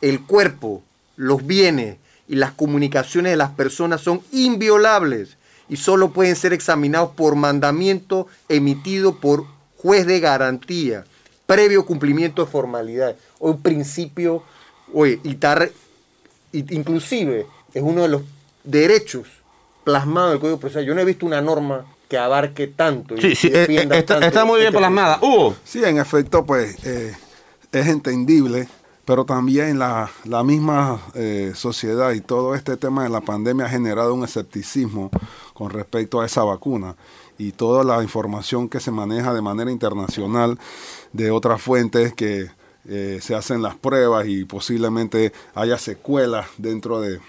el 0.00 0.22
cuerpo, 0.22 0.82
los 1.16 1.44
bienes 1.44 1.98
y 2.28 2.36
las 2.36 2.52
comunicaciones 2.52 3.32
de 3.32 3.36
las 3.36 3.50
personas 3.50 4.00
son 4.00 4.22
inviolables 4.30 5.36
y 5.68 5.76
solo 5.76 6.12
pueden 6.12 6.36
ser 6.36 6.52
examinados 6.52 7.10
por 7.10 7.34
mandamiento 7.34 8.28
emitido 8.48 9.16
por 9.16 9.44
juez 9.76 10.06
de 10.06 10.20
garantía, 10.20 11.04
previo 11.46 11.84
cumplimiento 11.84 12.44
de 12.44 12.50
formalidades. 12.50 13.16
O 13.40 13.50
un 13.50 13.60
principio, 13.60 14.44
oye, 14.94 15.20
y 15.24 16.74
inclusive 16.74 17.46
es 17.74 17.82
uno 17.82 18.02
de 18.02 18.08
los 18.08 18.22
derechos 18.62 19.26
plasmados 19.82 20.30
del 20.30 20.40
Código 20.40 20.60
Procesal. 20.60 20.86
Yo 20.86 20.94
no 20.94 21.00
he 21.00 21.04
visto 21.04 21.26
una 21.26 21.40
norma 21.40 21.84
que 22.08 22.18
abarque 22.18 22.68
tanto. 22.68 23.16
sí, 23.18 23.34
sí, 23.34 23.48
eh, 23.52 23.66
eh, 23.68 23.88
está, 23.90 24.44
muy 24.44 24.60
bien 24.60 24.68
este 24.68 24.78
plasmada. 24.78 25.18
Hugo. 25.20 25.56
Sí, 25.64 25.82
en 25.84 25.98
efecto, 25.98 26.46
pues 26.46 26.76
eh, 26.86 27.12
es 27.80 27.86
entendible, 27.88 28.68
pero 29.04 29.24
también 29.24 29.78
la, 29.78 30.10
la 30.24 30.42
misma 30.42 31.00
sociedad 31.54 32.12
y 32.12 32.20
todo 32.20 32.54
este 32.54 32.76
tema 32.76 33.04
de 33.04 33.08
la 33.08 33.20
pandemia 33.20 33.66
ha 33.66 33.68
generado 33.68 34.14
un 34.14 34.24
escepticismo 34.24 35.10
con 35.54 35.70
respecto 35.70 36.20
a 36.20 36.26
esa 36.26 36.42
vacuna 36.42 36.96
y 37.38 37.52
toda 37.52 37.84
la 37.84 38.02
información 38.02 38.68
que 38.68 38.80
se 38.80 38.90
maneja 38.90 39.32
de 39.32 39.42
manera 39.42 39.70
internacional 39.70 40.58
de 41.12 41.30
otras 41.30 41.62
fuentes 41.62 42.14
que 42.14 42.50
se 42.84 43.34
hacen 43.34 43.62
las 43.62 43.76
pruebas 43.76 44.26
y 44.26 44.44
posiblemente 44.44 45.32
haya 45.54 45.78
secuelas 45.78 46.46
dentro 46.58 47.00
de, 47.00 47.20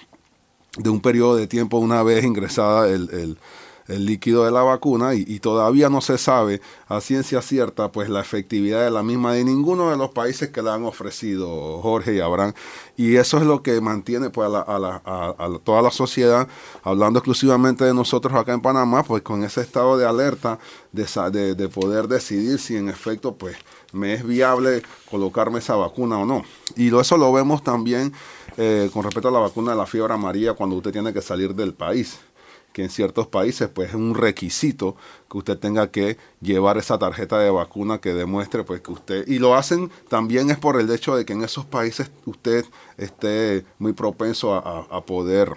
de 0.78 0.90
un 0.90 1.02
periodo 1.02 1.36
de 1.36 1.48
tiempo 1.48 1.78
una 1.78 2.04
vez 2.04 2.24
ingresada 2.24 2.88
el, 2.88 3.38
líquido 3.88 4.44
de 4.46 4.52
la 4.52 4.62
vacuna 4.64 5.14
y, 5.14 5.40
todavía 5.40 5.90
no 5.90 6.02
se 6.02 6.18
sabe 6.18 6.62
a 6.88 7.00
ciencia 7.00 7.42
cierta 7.42 7.92
pues 7.92 8.10
la 8.10 8.20
efectividad 8.20 8.84
de 8.84 8.92
la 8.92 9.04
misma 9.04 9.34
de 9.34 9.44
ninguno 9.46 9.92
de 9.92 9.98
los 9.98 10.10
países 10.10 10.50
que 10.50 10.62
la 10.62 10.74
han 10.74 10.84
ofrecido 10.84 11.80
Jorge 11.82 12.16
y 12.16 12.20
Abraham. 12.20 12.54
Y 12.98 13.16
eso 13.16 13.38
es 13.38 13.44
lo 13.44 13.62
que 13.62 13.80
mantiene 13.80 14.30
pues 14.30 14.50
a, 14.52 15.50
toda 15.64 15.82
la 15.82 15.92
sociedad 15.92 16.48
hablando 16.84 17.20
exclusivamente 17.20 17.86
de 17.86 17.94
nosotros 17.94 18.34
acá 18.34 18.54
en 18.54 18.62
Panamá 18.62 19.04
pues 19.04 19.22
con 19.22 19.44
ese 19.44 19.62
estado 19.62 19.98
de 19.98 20.06
alerta 20.06 20.60
de, 20.92 21.56
de 21.56 21.70
poder 21.70 22.08
decidir 22.08 22.60
si 22.60 22.76
en 22.76 22.90
efecto 22.90 23.36
pues 23.38 23.56
me 23.94 24.14
es 24.14 24.26
viable 24.26 24.82
colocarme 25.10 25.60
esa 25.60 25.76
vacuna 25.76 26.18
o 26.18 26.26
no. 26.26 26.44
Y 26.76 26.94
eso 26.98 27.16
lo 27.16 27.32
vemos 27.32 27.64
también 27.64 28.12
eh, 28.58 28.90
con 28.92 29.04
respecto 29.04 29.30
a 29.30 29.32
la 29.32 29.40
vacuna 29.40 29.72
de 29.72 29.78
la 29.78 29.86
fiebre 29.86 30.14
amarilla 30.14 30.54
cuando 30.54 30.76
usted 30.76 30.92
tiene 30.92 31.14
que 31.14 31.22
salir 31.22 31.54
del 31.56 31.74
país 31.74 32.20
que 32.78 32.84
en 32.84 32.92
ciertos 32.92 33.26
países 33.26 33.70
pues 33.74 33.90
es 33.90 33.96
un 33.96 34.14
requisito 34.14 34.96
que 35.32 35.40
usted 35.40 35.58
tenga 35.58 35.90
que 35.90 36.16
llevar 36.42 36.78
esa 36.78 37.00
tarjeta 37.00 37.40
de 37.40 37.50
vacuna 37.50 37.98
que 37.98 38.14
demuestre 38.14 38.64
pues 38.64 38.82
que 38.82 38.92
usted 38.92 39.28
y 39.28 39.40
lo 39.40 39.56
hacen 39.56 39.90
también 40.10 40.52
es 40.52 40.60
por 40.60 40.80
el 40.80 40.88
hecho 40.92 41.16
de 41.16 41.26
que 41.26 41.34
en 41.34 41.44
esos 41.44 41.66
países 41.66 42.12
usted 42.28 42.66
esté 43.00 43.66
muy 43.80 43.94
propenso 43.94 44.54
a, 44.54 45.04
poder 45.08 45.54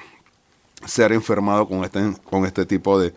ser 0.86 1.12
enfermado 1.12 1.68
con 1.68 1.84
este 1.84 2.00
con 2.24 2.46
este 2.46 2.64
tipo 2.64 2.98
de, 2.98 3.12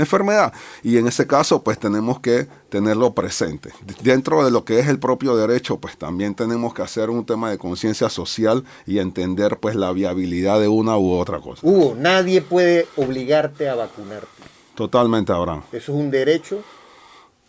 enfermedad. 0.00 0.52
Y 0.82 0.98
en 0.98 1.06
ese 1.06 1.26
caso, 1.26 1.62
pues 1.62 1.78
tenemos 1.78 2.20
que 2.20 2.46
tenerlo 2.68 3.14
presente. 3.14 3.70
Dentro 4.02 4.44
de 4.44 4.50
lo 4.50 4.64
que 4.64 4.78
es 4.78 4.88
el 4.88 4.98
propio 4.98 5.36
derecho, 5.36 5.78
pues 5.78 5.96
también 5.96 6.34
tenemos 6.34 6.74
que 6.74 6.82
hacer 6.82 7.10
un 7.10 7.24
tema 7.24 7.50
de 7.50 7.58
conciencia 7.58 8.08
social 8.08 8.64
y 8.86 8.98
entender 8.98 9.58
pues 9.58 9.76
la 9.76 9.92
viabilidad 9.92 10.60
de 10.60 10.68
una 10.68 10.96
u 10.98 11.12
otra 11.12 11.40
cosa. 11.40 11.60
Hugo, 11.66 11.94
nadie 11.96 12.42
puede 12.42 12.86
obligarte 12.96 13.68
a 13.68 13.74
vacunarte. 13.74 14.28
Totalmente, 14.74 15.32
Abraham. 15.32 15.62
Eso 15.72 15.92
es 15.92 15.98
un 15.98 16.10
derecho 16.10 16.62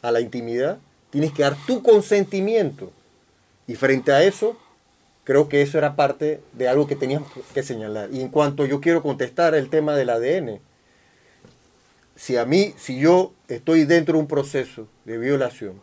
a 0.01 0.11
la 0.11 0.21
intimidad. 0.21 0.79
Tienes 1.09 1.31
que 1.33 1.43
dar 1.43 1.55
tu 1.65 1.81
consentimiento. 1.81 2.91
Y 3.67 3.75
frente 3.75 4.11
a 4.11 4.23
eso, 4.23 4.57
creo 5.23 5.47
que 5.47 5.61
eso 5.61 5.77
era 5.77 5.95
parte 5.95 6.41
de 6.53 6.67
algo 6.67 6.87
que 6.87 6.95
teníamos 6.95 7.29
que 7.53 7.63
señalar. 7.63 8.09
Y 8.11 8.21
en 8.21 8.29
cuanto 8.29 8.65
yo 8.65 8.81
quiero 8.81 9.01
contestar 9.01 9.55
el 9.55 9.69
tema 9.69 9.95
del 9.95 10.09
ADN, 10.09 10.59
si 12.15 12.37
a 12.37 12.45
mí, 12.45 12.73
si 12.77 12.99
yo 12.99 13.33
estoy 13.47 13.85
dentro 13.85 14.15
de 14.15 14.21
un 14.21 14.27
proceso 14.27 14.87
de 15.05 15.17
violación 15.17 15.81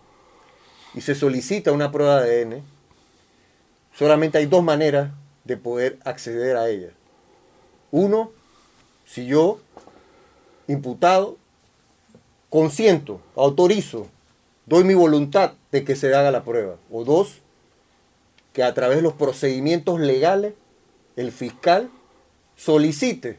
y 0.94 1.00
se 1.00 1.14
solicita 1.14 1.72
una 1.72 1.90
prueba 1.90 2.22
de 2.22 2.42
ADN, 2.42 2.62
solamente 3.94 4.38
hay 4.38 4.46
dos 4.46 4.62
maneras 4.62 5.10
de 5.44 5.56
poder 5.56 5.98
acceder 6.04 6.56
a 6.56 6.68
ella. 6.68 6.90
Uno, 7.90 8.32
si 9.06 9.26
yo, 9.26 9.60
imputado, 10.66 11.38
consiento, 12.50 13.20
autorizo, 13.34 14.08
doy 14.66 14.84
mi 14.84 14.94
voluntad 14.94 15.54
de 15.72 15.84
que 15.84 15.96
se 15.96 16.14
haga 16.14 16.30
la 16.30 16.44
prueba. 16.44 16.76
O 16.90 17.04
dos, 17.04 17.38
que 18.52 18.62
a 18.62 18.74
través 18.74 18.98
de 18.98 19.02
los 19.02 19.14
procedimientos 19.14 20.00
legales, 20.00 20.54
el 21.16 21.32
fiscal 21.32 21.90
solicite 22.56 23.38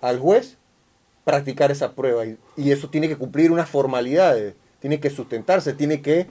al 0.00 0.18
juez 0.18 0.58
practicar 1.24 1.70
esa 1.70 1.92
prueba 1.92 2.24
y, 2.24 2.70
eso 2.70 2.88
tiene 2.88 3.08
que 3.08 3.16
cumplir 3.16 3.50
unas 3.50 3.68
formalidades, 3.68 4.54
tiene 4.80 5.00
que 5.00 5.10
sustentarse, 5.10 5.72
tiene 5.72 6.02
que 6.02 6.26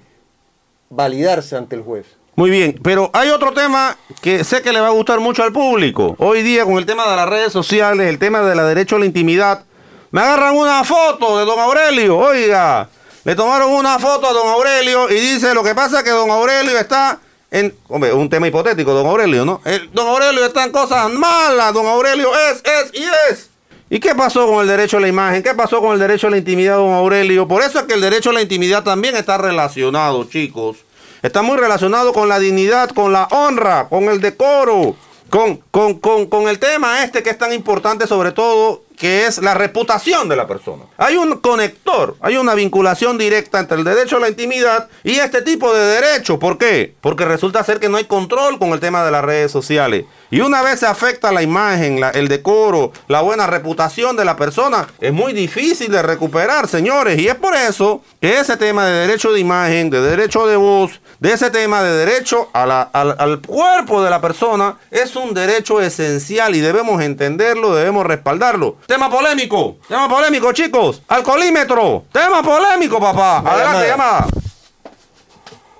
validarse 0.90 1.56
ante 1.56 1.76
el 1.76 1.82
juez. 1.82 2.06
Muy 2.36 2.50
bien, 2.50 2.80
pero 2.82 3.10
hay 3.14 3.30
otro 3.30 3.54
tema 3.54 3.98
que 4.22 4.44
sé 4.44 4.62
que 4.62 4.72
le 4.72 4.80
va 4.80 4.88
a 4.88 4.92
gustar 4.92 5.20
mucho 5.20 5.44
al 5.44 5.52
público. 5.52 6.16
Hoy 6.18 6.42
día 6.42 6.66
con 6.66 6.78
el 6.78 6.86
tema 6.86 7.10
de 7.10 7.16
las 7.16 7.30
redes 7.30 7.52
sociales, 7.52 8.08
el 8.08 8.20
tema 8.20 8.42
de 8.42 8.56
la 8.56 8.64
derecho 8.64 8.96
a 8.96 9.00
la 9.00 9.06
intimidad, 9.06 9.66
me 10.12 10.22
agarran 10.22 10.56
una 10.56 10.84
foto 10.84 11.38
de 11.38 11.46
don 11.46 11.60
Aurelio, 11.60 12.18
oiga, 12.18 12.90
le 13.24 13.36
tomaron 13.36 13.72
una 13.72 14.00
foto 14.00 14.28
a 14.28 14.34
don 14.34 14.48
Aurelio 14.48 15.10
y 15.10 15.16
dice 15.16 15.54
lo 15.54 15.64
que 15.64 15.76
pasa 15.76 16.00
es 16.00 16.04
que 16.04 16.10
don 16.10 16.30
Aurelio 16.30 16.78
está 16.78 17.20
en, 17.50 17.76
hombre, 17.90 18.14
un 18.14 18.30
tema 18.30 18.48
hipotético, 18.48 18.94
don 18.94 19.08
Aurelio, 19.08 19.46
¿no? 19.46 19.62
don 19.94 20.08
Aurelio 20.08 20.46
está 20.46 20.64
en 20.64 20.72
cosas 20.72 21.12
malas, 21.12 21.74
don 21.74 21.86
Aurelio 21.86 22.30
es, 22.34 22.64
es 22.64 22.94
y 22.94 23.04
es. 23.30 23.51
¿Y 23.94 24.00
qué 24.00 24.16
pasó 24.16 24.48
con 24.48 24.62
el 24.62 24.68
derecho 24.70 24.96
a 24.96 25.00
la 25.02 25.10
imagen? 25.10 25.44
¿Qué 25.44 25.54
pasó 25.54 25.82
con 25.82 25.92
el 25.92 26.00
derecho 26.00 26.28
a 26.28 26.30
la 26.30 26.38
intimidad, 26.38 26.78
don 26.78 26.94
Aurelio? 26.94 27.46
Por 27.46 27.62
eso 27.62 27.80
es 27.80 27.86
que 27.88 27.96
el 27.96 28.00
derecho 28.00 28.30
a 28.30 28.34
la 28.34 28.42
intimidad 28.42 28.86
también 28.86 29.18
está 29.18 29.38
relacionado, 29.38 30.24
chicos. 30.24 30.78
Está 31.22 31.42
muy 31.42 31.58
relacionado 31.58 32.14
con 32.14 32.30
la 32.30 32.40
dignidad, 32.40 32.92
con 32.92 33.12
la 33.12 33.26
honra, 33.32 33.90
con 33.90 34.06
el 34.06 34.22
decoro, 34.22 34.96
con, 35.30 35.58
con, 35.72 36.00
con, 36.00 36.28
con 36.28 36.48
el 36.48 36.58
tema 36.58 37.04
este 37.04 37.22
que 37.22 37.32
es 37.32 37.38
tan 37.38 37.52
importante 37.52 38.08
sobre 38.08 38.32
todo 38.32 38.84
que 39.02 39.26
es 39.26 39.40
la 39.40 39.56
reputación 39.56 40.30
de 40.30 40.36
la 40.36 40.46
persona. 40.46 40.84
Hay 40.96 41.18
un 41.18 41.40
conector, 41.40 42.16
hay 42.22 42.38
una 42.38 42.54
vinculación 42.54 43.18
directa 43.18 43.58
entre 43.58 43.80
el 43.80 43.84
derecho 43.84 44.18
a 44.18 44.20
la 44.20 44.30
intimidad 44.30 44.90
y 45.04 45.14
este 45.16 45.42
tipo 45.42 45.74
de 45.74 45.84
derecho. 45.84 46.38
¿Por 46.38 46.60
qué? 46.60 46.94
Porque 47.02 47.26
resulta 47.26 47.64
ser 47.64 47.80
que 47.80 47.90
no 47.90 47.98
hay 47.98 48.06
control 48.06 48.60
con 48.60 48.74
el 48.74 48.80
tema 48.80 49.04
de 49.04 49.10
las 49.10 49.26
redes 49.26 49.52
sociales. 49.52 50.06
Y 50.30 50.42
una 50.42 50.62
vez 50.62 50.82
se 50.82 50.86
afecta 50.86 51.32
la 51.32 51.42
imagen, 51.42 52.00
el 52.14 52.28
decoro, 52.28 52.92
la 53.08 53.22
buena 53.22 53.48
reputación 53.48 54.16
de 54.16 54.24
la 54.24 54.36
persona, 54.36 54.88
es 55.00 55.12
muy 55.12 55.34
difícil 55.34 55.92
de 55.92 56.04
recuperar, 56.04 56.68
señores. 56.68 57.20
Y 57.20 57.28
es 57.28 57.36
por 57.36 57.56
eso 57.56 58.04
que 58.22 58.40
ese 58.40 58.56
tema 58.56 58.86
de 58.86 59.08
derecho 59.08 59.34
de 59.34 59.40
imagen, 59.40 59.90
de 59.90 60.00
derecho 60.00 60.46
de 60.46 60.58
voz, 60.58 61.02
de 61.20 61.34
ese 61.34 61.50
tema 61.50 61.82
de 61.82 62.06
derecho 62.06 62.50
al, 62.54 62.72
al 62.94 63.42
cuerpo 63.42 64.04
de 64.04 64.12
la 64.12 64.22
persona, 64.22 64.78
es 64.92 65.16
un 65.16 65.34
derecho 65.34 65.82
esencial 65.82 66.56
y 66.56 66.60
debemos 66.60 67.02
entenderlo, 67.02 67.74
debemos 67.74 68.06
respaldarlo. 68.06 68.78
Tema 68.92 69.10
polémico. 69.10 69.78
Tema 69.88 70.10
polémico, 70.10 70.52
chicos. 70.52 71.02
Alcoholímetro. 71.08 72.04
Tema 72.12 72.44
polémico, 72.44 73.00
papá. 73.00 73.38
Adelante, 73.38 73.88
llamada. 73.88 74.28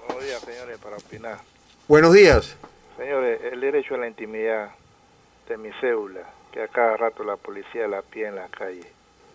Buenos 0.08 0.24
días, 0.24 0.40
señores, 0.40 0.78
para 0.78 0.96
opinar. 0.96 1.40
Buenos 1.90 2.14
días. 2.14 2.56
Señores, 2.98 3.42
el 3.52 3.60
derecho 3.60 3.96
a 3.96 3.98
la 3.98 4.08
intimidad 4.08 4.70
de 5.50 5.58
mi 5.58 5.72
cédula, 5.82 6.22
que 6.54 6.64
a 6.64 6.70
cada 6.70 6.96
rato 6.96 7.26
la 7.26 7.36
policía 7.36 7.86
la 7.90 8.02
pide 8.02 8.28
en 8.28 8.36
la 8.36 8.48
calle. 8.48 8.90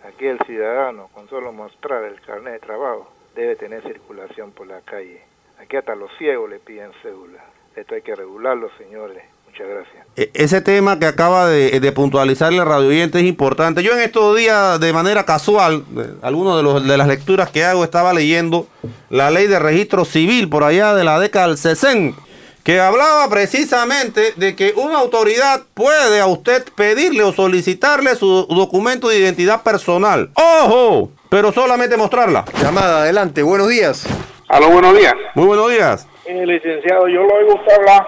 Aquí 0.09 0.25
el 0.25 0.39
ciudadano, 0.47 1.11
con 1.13 1.29
solo 1.29 1.53
mostrar 1.53 2.03
el 2.05 2.19
carnet 2.23 2.55
de 2.55 2.61
trabajo, 2.61 3.13
debe 3.35 3.57
tener 3.57 3.83
circulación 3.83 4.53
por 4.53 4.69
la 4.69 4.81
calle. 4.81 5.23
Aquí 5.61 5.77
hasta 5.77 5.95
los 5.95 6.11
ciegos 6.17 6.49
le 6.49 6.61
piden 6.61 6.93
cédula. 7.03 7.45
Esto 7.77 7.95
hay 7.95 8.01
que 8.01 8.15
regularlo, 8.15 8.71
señores. 8.79 9.23
Muchas 9.59 9.75
gracias. 9.75 10.07
E, 10.17 10.31
ese 10.35 10.61
tema 10.61 10.99
que 10.99 11.07
acaba 11.07 11.47
de, 11.47 11.81
de 11.81 11.93
puntualizar 11.93 12.53
el 12.53 12.65
radio 12.65 12.91
es 12.91 13.23
importante. 13.23 13.83
Yo 13.83 13.93
en 13.93 14.01
estos 14.01 14.37
días, 14.37 14.79
de 14.81 14.93
manera 14.93 15.25
casual, 15.25 15.83
algunos 16.21 16.59
de, 16.59 16.63
los, 16.63 16.87
de 16.87 16.97
las 16.97 17.09
lecturas 17.09 17.51
que 17.51 17.65
hago, 17.65 17.83
estaba 17.83 18.13
leyendo 18.13 18.67
la 19.09 19.31
ley 19.31 19.47
de 19.47 19.59
registro 19.59 20.05
civil 20.05 20.51
por 20.51 20.63
allá 20.63 20.95
de 20.95 21.05
la 21.05 21.19
década 21.19 21.49
del 21.49 21.57
60, 21.57 22.21
que 22.65 22.81
hablaba 22.81 23.31
precisamente 23.31 24.35
de 24.37 24.55
que 24.55 24.75
una 24.77 24.99
autoridad 24.99 25.63
puede 25.73 26.21
a 26.21 26.27
usted 26.27 26.63
pedirle 26.75 27.23
o 27.23 27.33
solicitarle 27.33 28.15
su 28.15 28.47
documento 28.51 29.09
de 29.09 29.19
identidad 29.19 29.63
personal. 29.63 30.31
¡Ojo! 30.35 31.13
Pero 31.31 31.51
solamente 31.51 31.97
mostrarla. 31.97 32.45
Llamada, 32.61 33.03
adelante, 33.03 33.43
buenos 33.43 33.69
días. 33.69 34.07
Aló, 34.49 34.69
buenos 34.69 34.97
días. 34.99 35.15
Muy 35.35 35.47
buenos 35.47 35.71
días. 35.71 36.07
Eh, 36.27 36.45
licenciado, 36.45 37.09
yo 37.09 37.23
lo 37.23 37.35
oigo 37.35 37.55
usted 37.55 37.73
hablar 37.75 38.07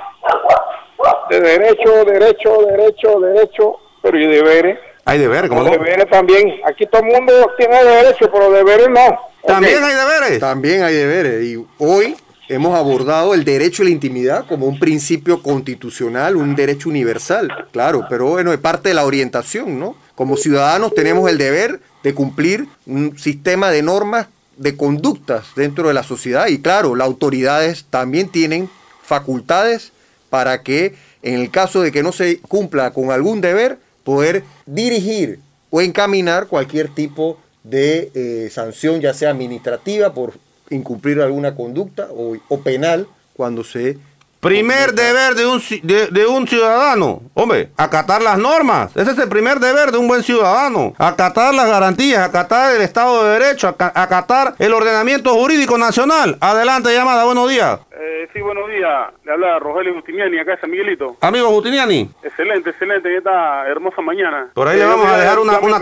de 1.31 1.41
derecho, 1.41 2.05
derecho, 2.05 2.63
derecho, 2.67 3.21
derecho, 3.21 3.77
pero 4.03 4.19
y 4.19 4.27
deberes. 4.27 4.79
Hay 5.05 5.19
deberes, 5.19 5.49
¿cómo 5.49 5.63
no? 5.63 5.71
deberes 5.71 6.09
también. 6.11 6.61
Aquí 6.67 6.87
todo 6.87 7.03
el 7.03 7.13
mundo 7.13 7.33
tiene 7.57 7.83
derecho, 7.83 8.31
pero 8.31 8.51
deberes 8.51 8.89
no. 8.89 9.19
También 9.47 9.83
hay 9.83 9.95
deberes. 9.95 10.41
También 10.41 10.83
hay 10.83 10.95
deberes. 10.95 11.45
Y 11.45 11.67
hoy 11.79 12.15
hemos 12.49 12.77
abordado 12.77 13.35
el 13.35 13.45
derecho 13.45 13.83
a 13.83 13.85
la 13.87 13.91
intimidad 13.91 14.47
como 14.47 14.67
un 14.67 14.79
principio 14.79 15.43
constitucional, 15.43 16.37
un 16.37 16.55
derecho 16.55 16.89
universal, 16.89 17.67
claro, 17.73 18.07
pero 18.09 18.27
bueno, 18.27 18.53
es 18.53 18.59
parte 18.59 18.91
de 18.91 18.95
la 18.95 19.05
orientación, 19.05 19.79
¿no? 19.79 19.97
Como 20.15 20.37
ciudadanos 20.37 20.95
tenemos 20.95 21.31
el 21.31 21.39
deber 21.39 21.81
de 22.03 22.15
cumplir 22.15 22.67
un 22.87 23.19
sistema 23.19 23.71
de 23.71 23.83
normas, 23.83 24.29
de 24.57 24.77
conductas 24.77 25.47
dentro 25.55 25.89
de 25.89 25.95
la 25.95 26.03
sociedad 26.03 26.49
y 26.49 26.61
claro, 26.61 26.95
las 26.95 27.07
autoridades 27.07 27.87
también 27.91 28.29
tienen 28.29 28.69
facultades 29.03 29.93
para 30.31 30.63
que 30.63 30.95
en 31.23 31.35
el 31.41 31.51
caso 31.51 31.81
de 31.83 31.91
que 31.93 32.03
no 32.03 32.13
se 32.13 32.41
cumpla 32.41 32.93
con 32.93 33.11
algún 33.11 33.41
deber, 33.41 33.79
poder 34.05 34.45
dirigir 34.67 35.41
o 35.71 35.81
encaminar 35.81 36.47
cualquier 36.47 36.89
tipo 36.95 37.39
de 37.65 38.11
eh, 38.15 38.49
sanción, 38.53 39.01
ya 39.01 39.13
sea 39.13 39.31
administrativa 39.31 40.15
por 40.15 40.35
incumplir 40.71 41.21
alguna 41.21 41.55
conducta 41.55 42.09
o, 42.11 42.37
o 42.49 42.61
penal 42.61 43.07
cuando 43.35 43.65
se... 43.65 43.99
Primer 44.41 44.93
deber 44.95 45.35
de 45.35 45.47
un, 45.47 45.61
de, 45.83 46.07
de 46.07 46.25
un 46.27 46.47
ciudadano, 46.47 47.23
hombre, 47.35 47.71
acatar 47.77 48.23
las 48.23 48.39
normas. 48.39 48.93
Ese 48.95 49.11
es 49.11 49.19
el 49.19 49.29
primer 49.29 49.59
deber 49.59 49.91
de 49.91 49.99
un 49.99 50.07
buen 50.07 50.23
ciudadano. 50.23 50.95
Acatar 50.97 51.53
las 51.53 51.67
garantías, 51.67 52.21
acatar 52.21 52.77
el 52.77 52.83
Estado 52.83 53.25
de 53.25 53.33
Derecho, 53.33 53.67
aca- 53.67 53.91
acatar 53.97 54.55
el 54.61 54.73
ordenamiento 54.73 55.35
jurídico 55.35 55.77
nacional. 55.77 56.37
Adelante, 56.39 56.95
llamada, 56.95 57.25
buenos 57.25 57.51
días. 57.51 57.81
Eh, 58.01 58.29
sí, 58.33 58.41
buenos 58.41 58.69
días. 58.69 59.09
Le 59.25 59.33
habla 59.33 59.59
Rogelio 59.59 59.93
Justiniani, 59.95 60.39
acá 60.39 60.53
de 60.53 60.61
San 60.61 60.71
Miguelito. 60.71 61.17
Amigo 61.21 61.49
Justiniani, 61.49 62.09
Excelente, 62.23 62.71
excelente, 62.71 63.09
en 63.11 63.17
esta 63.17 63.67
hermosa 63.67 64.01
mañana. 64.03 64.47
Por 64.55 64.69
ahí 64.69 64.77
le 64.79 64.85
Eh, 64.85 64.87
vamos 64.87 65.07
a 65.09 65.19
dejar 65.19 65.41
una- 65.41 65.59
una 65.59 65.81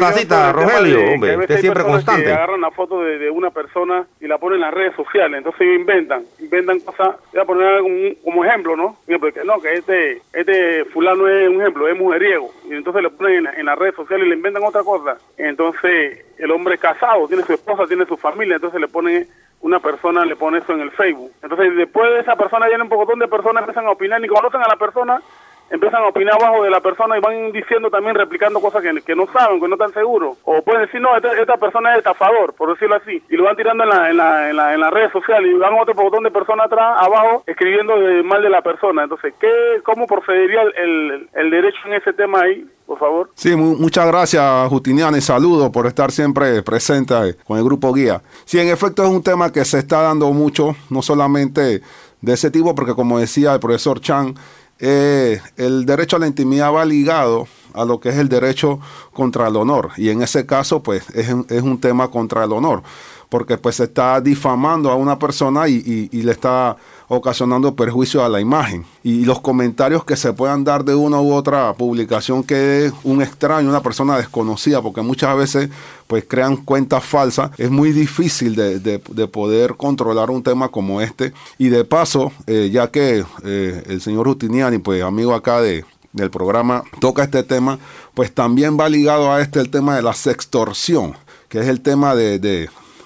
Rogelio, 0.53 0.97
de 0.99 1.13
hombre, 1.15 1.37
usted 1.37 1.59
siempre 1.61 1.83
constante. 1.83 2.25
Que 2.25 2.33
agarran 2.33 2.63
la 2.63 2.71
foto 2.71 3.03
de, 3.03 3.19
de 3.19 3.29
una 3.31 3.51
persona 3.51 4.07
y 4.19 4.27
la 4.29 4.39
ponen 4.39 4.57
en 4.57 4.61
las 4.63 4.73
redes 4.73 4.95
sociales, 4.97 5.37
entonces 5.37 5.61
ellos 5.61 5.81
inventan, 5.81 6.23
inventan 6.41 6.81
cosas. 6.81 7.17
Voy 7.35 7.43
a 7.43 7.45
poner 7.45 7.81
como, 7.83 7.97
como 8.25 8.45
ejemplo, 8.47 8.77
¿no? 8.77 8.97
Por 9.05 9.15
ejemplo, 9.15 9.33
que 9.35 9.45
no, 9.45 9.61
que 9.61 9.75
este, 9.75 10.23
este 10.33 10.85
fulano 10.87 11.29
es 11.29 11.51
un 11.51 11.61
ejemplo, 11.61 11.87
es 11.87 11.99
mujeriego, 11.99 12.51
y 12.71 12.75
entonces 12.77 13.03
le 13.03 13.11
ponen 13.11 13.47
en, 13.47 13.61
en 13.61 13.67
las 13.67 13.79
redes 13.79 13.95
sociales 13.95 14.25
y 14.27 14.31
le 14.31 14.37
inventan 14.37 14.65
otra 14.65 14.83
cosa. 14.83 15.19
Entonces 15.37 16.25
el 16.39 16.51
hombre 16.51 16.77
es 16.77 16.81
casado, 16.81 17.29
tiene 17.29 17.43
su 17.43 17.53
esposa, 17.53 17.87
tiene 17.87 18.07
su 18.07 18.17
familia, 18.17 18.55
entonces 18.55 18.81
le 18.81 18.89
ponen 18.89 19.29
una 19.67 19.81
persona 19.81 20.25
le 20.25 20.37
pone 20.37 20.59
eso 20.59 20.73
en 20.73 20.81
el 20.81 20.93
Facebook. 20.93 21.33
Entonces, 21.43 21.75
después 21.77 22.09
de 22.15 22.21
esa 22.21 22.37
persona 22.37 22.67
viene 22.69 22.85
un 22.85 22.89
pocotón 22.89 23.19
de 23.19 23.27
personas, 23.27 23.63
empiezan 23.63 23.87
a 23.87 23.91
opinar, 23.91 24.21
ni 24.21 24.29
conocen 24.29 24.63
a 24.63 24.69
la 24.69 24.77
persona, 24.77 25.21
empiezan 25.69 26.03
a 26.05 26.07
opinar 26.07 26.35
abajo 26.41 26.63
de 26.63 26.71
la 26.71 26.79
persona 26.81 27.19
y 27.19 27.21
van 27.21 27.51
diciendo 27.51 27.91
también, 27.91 28.15
replicando 28.15 28.61
cosas 28.61 28.81
que, 29.05 29.17
no 29.17 29.27
saben, 29.27 29.61
que 29.61 29.67
no 29.67 29.75
están 29.75 29.93
seguros. 29.93 30.39
O 30.45 30.63
pueden 30.63 30.83
decir, 30.83 31.01
no, 31.01 31.17
esta, 31.17 31.33
esta 31.41 31.57
persona 31.57 31.91
es 31.93 31.99
estafador, 31.99 32.55
por 32.55 32.71
decirlo 32.73 32.95
así. 32.95 33.21
Y 33.29 33.37
lo 33.37 33.43
van 33.43 33.57
tirando 33.57 33.83
en, 33.83 33.91
la, 33.91 34.11
en, 34.11 34.17
la, 34.17 34.51
en, 34.51 34.57
la- 34.57 34.75
en 34.75 34.81
las 34.81 34.93
redes 34.93 35.11
sociales 35.11 35.51
y 35.51 35.59
van 35.59 35.75
otro 35.75 35.95
pocotón 35.97 36.23
de 36.23 36.31
personas 36.31 36.67
atrás, 36.67 36.97
abajo, 37.01 37.43
escribiendo 37.47 37.99
de 37.99 38.23
mal 38.23 38.43
de 38.43 38.51
la 38.51 38.63
persona. 38.63 39.03
Entonces, 39.03 39.35
¿qué, 39.41 39.81
¿cómo 39.83 40.07
procedería 40.07 40.63
el, 40.63 40.75
el, 40.77 41.29
el 41.35 41.51
derecho 41.51 41.79
en 41.87 41.95
ese 41.95 42.13
tema 42.13 42.43
ahí, 42.43 42.65
por 42.87 42.99
favor? 42.99 43.31
Sí, 43.35 43.55
mu- 43.57 43.77
muchas 43.77 44.07
gracias, 44.07 44.69
Justiniano, 44.69 45.17
y 45.17 45.21
saludos 45.21 45.71
por 45.71 45.87
estar 45.87 46.13
siempre 46.13 46.63
presente 46.63 47.15
eh, 47.31 47.37
con 47.47 47.59
el 47.59 47.65
grupo 47.65 47.93
guía. 47.93 48.23
Sí, 48.45 48.59
en 48.59 48.69
efecto 48.69 49.03
es 49.05 49.11
un 49.11 49.23
tema 49.23 49.51
que 49.51 49.65
se 49.65 49.79
está 49.79 50.03
dando 50.03 50.31
mucho, 50.33 50.77
no 50.91 51.03
solamente 51.03 51.83
de 52.21 52.33
ese 52.33 52.51
tipo, 52.51 52.75
porque 52.75 52.95
como 52.95 53.19
decía 53.19 53.55
el 53.55 53.61
profesor 53.61 54.01
Chan, 54.01 54.35
eh, 54.79 55.41
el 55.57 55.87
derecho 55.87 56.17
a 56.17 56.19
la 56.21 56.27
intimidad 56.27 56.73
va 56.73 56.85
ligado 56.85 57.47
a 57.75 57.85
lo 57.85 57.99
que 58.01 58.09
es 58.11 58.17
el 58.17 58.29
derecho 58.29 58.79
contra 59.13 59.49
el 59.49 59.57
honor, 59.57 59.91
y 59.97 60.09
en 60.11 60.23
ese 60.23 60.47
caso, 60.47 60.83
pues, 60.83 61.09
es, 61.11 61.29
es 61.49 61.63
un 61.63 61.79
tema 61.81 62.09
contra 62.09 62.45
el 62.45 62.53
honor, 62.53 62.83
porque 63.29 63.59
pues 63.59 63.77
se 63.77 63.85
está 63.85 64.21
difamando 64.21 64.91
a 64.91 64.95
una 64.95 65.19
persona 65.19 65.69
y, 65.69 65.75
y- 65.85 66.09
y 66.19 66.23
le 66.23 66.33
está 66.33 66.77
ocasionando 67.09 67.75
perjuicio 67.75 68.25
a 68.25 68.29
la 68.29 68.41
imagen. 68.41 68.85
Y 69.03 69.25
los 69.25 69.41
comentarios 69.41 70.05
que 70.05 70.17
se 70.17 70.33
puedan 70.33 70.65
dar 70.65 70.85
de 70.85 70.95
una 70.95 71.21
u 71.21 71.33
otra 71.33 71.73
publicación 71.75 72.43
que 72.43 72.87
es 72.87 72.93
un 73.05 73.23
extraño, 73.23 73.69
una 73.69 73.83
persona 73.83 74.17
desconocida, 74.17 74.83
porque 74.83 75.03
muchas 75.03 75.37
veces 75.37 75.71
pues 76.07 76.25
crean 76.29 76.57
cuentas 76.57 77.05
falsas, 77.05 77.51
es 77.59 77.71
muy 77.71 77.93
difícil 77.93 78.55
de, 78.57 78.79
de- 78.81 79.03
de 79.11 79.27
poder 79.29 79.77
controlar 79.77 80.31
un 80.31 80.43
tema 80.43 80.69
como 80.69 81.01
este. 81.01 81.33
Y 81.59 81.69
de 81.69 81.85
paso, 81.85 82.33
eh, 82.47 82.71
ya 82.73 82.91
que 82.91 83.25
eh, 83.45 83.83
el 83.87 84.01
señor 84.01 84.27
Rutiniani, 84.27 84.79
pues 84.79 85.03
amigo 85.03 85.35
acá 85.35 85.61
de, 85.61 85.85
del 86.13 86.31
programa, 86.31 86.85
toca 87.01 87.25
este 87.25 87.43
tema, 87.43 87.79
pues 88.15 88.33
también 88.33 88.79
va 88.79 88.89
ligado 88.89 89.33
a 89.33 89.41
este 89.43 89.61
el 89.61 89.71
tema 89.71 89.95
de 89.97 90.03
la 90.03 90.15
sextorsión, 90.15 91.15
que 91.49 91.61
es 91.61 91.69
el 91.69 91.81
tema 91.81 92.15
de- 92.15 92.39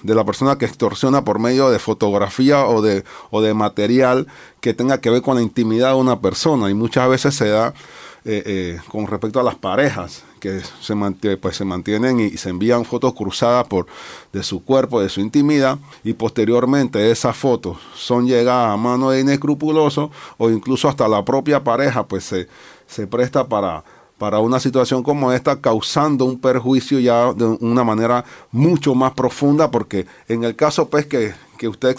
de 0.03 0.15
la 0.15 0.23
persona 0.23 0.57
que 0.57 0.65
extorsiona 0.65 1.23
por 1.23 1.39
medio 1.39 1.69
de 1.69 1.79
fotografía 1.79 2.65
o 2.65 2.81
de, 2.81 3.03
o 3.29 3.41
de 3.41 3.53
material 3.53 4.27
que 4.59 4.73
tenga 4.73 4.99
que 4.99 5.09
ver 5.09 5.21
con 5.21 5.35
la 5.35 5.41
intimidad 5.41 5.89
de 5.93 5.99
una 5.99 6.19
persona. 6.19 6.69
Y 6.69 6.73
muchas 6.73 7.09
veces 7.09 7.35
se 7.35 7.49
da 7.49 7.73
eh, 8.23 8.43
eh, 8.45 8.79
con 8.87 9.07
respecto 9.07 9.39
a 9.39 9.43
las 9.43 9.55
parejas 9.55 10.23
que 10.39 10.61
se, 10.79 10.95
mantie- 10.95 11.37
pues, 11.37 11.55
se 11.55 11.65
mantienen 11.65 12.19
y 12.19 12.37
se 12.37 12.49
envían 12.49 12.83
fotos 12.85 13.13
cruzadas 13.13 13.67
por, 13.67 13.85
de 14.33 14.41
su 14.43 14.63
cuerpo, 14.63 15.01
de 15.01 15.09
su 15.09 15.21
intimidad, 15.21 15.77
y 16.03 16.13
posteriormente 16.13 17.11
esas 17.11 17.35
fotos 17.35 17.77
son 17.95 18.25
llegadas 18.25 18.73
a 18.73 18.77
mano 18.77 19.11
de 19.11 19.21
inescrupulosos 19.21 20.09
o 20.37 20.49
incluso 20.49 20.87
hasta 20.87 21.07
la 21.07 21.23
propia 21.23 21.63
pareja 21.63 22.07
pues 22.07 22.23
se, 22.23 22.47
se 22.87 23.05
presta 23.05 23.47
para, 23.47 23.83
para 24.21 24.37
una 24.39 24.59
situación 24.59 25.01
como 25.01 25.31
esta, 25.33 25.59
causando 25.59 26.25
un 26.25 26.39
perjuicio 26.39 26.99
ya 26.99 27.33
de 27.33 27.43
una 27.59 27.83
manera 27.83 28.23
mucho 28.51 28.93
más 28.93 29.13
profunda, 29.13 29.71
porque 29.71 30.05
en 30.27 30.43
el 30.43 30.55
caso 30.55 30.87
pues 30.91 31.07
que, 31.07 31.33
que 31.57 31.67
usted 31.67 31.95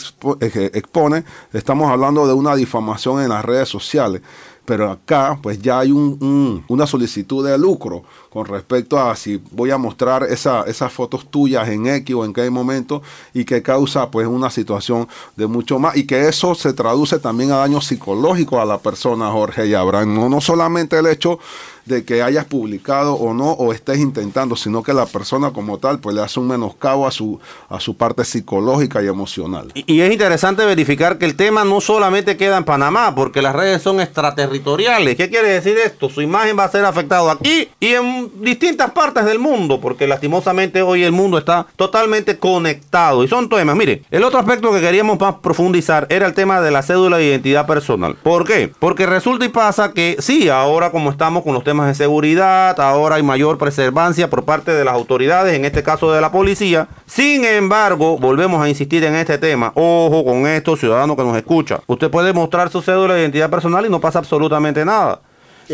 expone, 0.73 1.25
estamos 1.53 1.91
hablando 1.91 2.25
de 2.29 2.33
una 2.33 2.55
difamación 2.55 3.21
en 3.23 3.31
las 3.31 3.45
redes 3.45 3.69
sociales. 3.69 4.23
Pero 4.65 4.89
acá, 4.93 5.37
pues 5.43 5.61
ya 5.61 5.81
hay 5.81 5.91
un- 5.91 6.17
un- 6.21 6.65
una 6.69 6.87
solicitud 6.87 7.45
de 7.45 7.59
lucro 7.59 8.05
con 8.33 8.47
respecto 8.47 8.99
a 8.99 9.15
si 9.15 9.41
voy 9.51 9.71
a 9.71 9.77
mostrar 9.77 10.23
esa- 10.25 10.63
esas 10.63 10.91
fotos 10.91 11.31
tuyas 11.31 11.69
en 11.69 11.87
X 11.87 12.15
o 12.17 12.25
en 12.25 12.33
qué 12.33 12.49
momento 12.49 13.03
y 13.35 13.45
que 13.45 13.61
causa 13.63 14.11
pues 14.11 14.27
una 14.27 14.49
situación 14.49 15.07
de 15.37 15.47
mucho 15.47 15.79
más 15.79 15.97
y 15.97 16.07
que 16.07 16.29
eso 16.29 16.55
se 16.55 16.73
traduce 16.73 17.19
también 17.19 17.53
a 17.53 17.57
daño 17.57 17.81
psicológico 17.83 18.59
a 18.61 18.65
la 18.65 18.79
persona, 18.79 19.31
Jorge 19.31 19.67
y 19.67 19.75
Abraham. 19.75 20.15
No, 20.15 20.29
no 20.31 20.41
solamente 20.41 20.99
el 20.99 21.07
hecho 21.09 21.39
de 21.85 22.05
que 22.05 22.23
hayas 22.23 22.45
publicado 22.45 23.15
o 23.15 23.35
no 23.35 23.51
o 23.51 23.73
estés 23.73 23.99
intentando, 23.99 24.55
sino 24.55 24.85
que 24.85 24.93
la 24.95 25.05
persona 25.05 25.51
como 25.53 25.79
tal 25.79 25.99
pues 25.99 26.15
le 26.15 26.23
hace 26.23 26.39
un 26.39 26.47
menoscabo 26.47 27.09
a 27.09 27.11
su, 27.11 27.41
a 27.69 27.81
su 27.81 27.97
parte 27.97 28.25
psicológica 28.25 29.03
y 29.03 29.09
emocional. 29.09 29.73
Y, 29.75 29.93
y 29.95 30.01
es 30.01 30.13
interesante 30.13 30.65
verificar 30.65 31.19
que 31.19 31.25
el 31.25 31.35
tema 31.35 31.65
no 31.65 31.81
solamente 31.81 32.37
queda 32.37 32.57
en 32.57 32.65
Panamá, 32.65 33.17
porque 33.17 33.43
las 33.43 33.55
redes 33.57 33.83
son 33.83 34.01
extraterritoriales. 34.01 35.17
¿Qué 35.17 35.29
quiere 35.29 35.49
decir 35.49 35.77
esto? 35.77 36.09
Su 36.09 36.23
imagen 36.23 36.57
va 36.57 36.65
a 36.65 36.71
ser 36.71 36.85
afectada 36.85 37.33
aquí 37.33 37.69
y 37.81 37.89
en 37.95 38.22
distintas 38.41 38.91
partes 38.93 39.25
del 39.25 39.39
mundo, 39.39 39.81
porque 39.81 40.07
lastimosamente 40.07 40.83
hoy 40.83 41.05
el 41.05 41.13
mundo 41.13 41.39
está 41.39 41.67
totalmente 41.77 42.39
conectado. 42.39 43.25
Y 43.25 43.29
son 43.29 43.49
temas. 43.49 43.77
Mire, 43.77 44.03
el 44.11 44.25
otro 44.25 44.39
aspecto 44.39 44.73
que 44.73 44.81
queríamos 44.81 45.19
más 45.19 45.37
profundizar 45.37 46.07
era 46.11 46.27
el 46.27 46.35
tema 46.35 46.61
de 46.61 46.71
la 46.71 46.83
cédula 46.83 47.19
de 47.19 47.27
identidad 47.27 47.67
personal. 47.67 48.17
¿Por 48.23 48.47
qué? 48.47 48.73
Porque 48.79 49.07
resulta 49.07 49.45
y 49.45 49.49
pasa 49.49 49.93
que 49.93 50.17
sí, 50.19 50.49
ahora 50.49 50.91
como 50.91 51.11
estamos 51.11 51.43
con 51.43 51.55
los 51.55 51.65
temas 51.65 51.87
de 51.89 51.95
seguridad, 51.95 52.79
ahora 52.81 53.17
hay 53.17 53.23
mayor 53.23 53.59
preservancia 53.59 54.29
por 54.29 54.45
parte 54.45 54.73
de 54.73 54.85
las 54.85 54.95
autoridades, 54.95 55.55
en 55.55 55.65
este 55.65 55.83
caso 55.83 56.13
de 56.13 56.21
la 56.21 56.33
policía. 56.33 56.89
Sin 57.07 57.45
embargo, 57.45 58.19
volvemos 58.19 58.63
a 58.63 58.69
insistir 58.69 59.05
en 59.05 59.15
este 59.15 59.39
tema. 59.39 59.73
Ojo 59.75 60.25
con 60.25 60.47
esto, 60.47 60.77
ciudadano 60.77 61.17
que 61.17 61.23
nos 61.23 61.37
escucha. 61.37 61.81
Usted 61.87 62.11
puede 62.11 62.33
mostrar 62.33 62.71
su 62.71 62.83
cédula 62.83 63.15
de 63.15 63.23
identidad 63.23 63.51
personal 63.51 63.85
y 63.87 63.91
no 63.91 64.01
pasa 64.01 64.19
absolutamente 64.19 64.85
nada. 64.85 65.21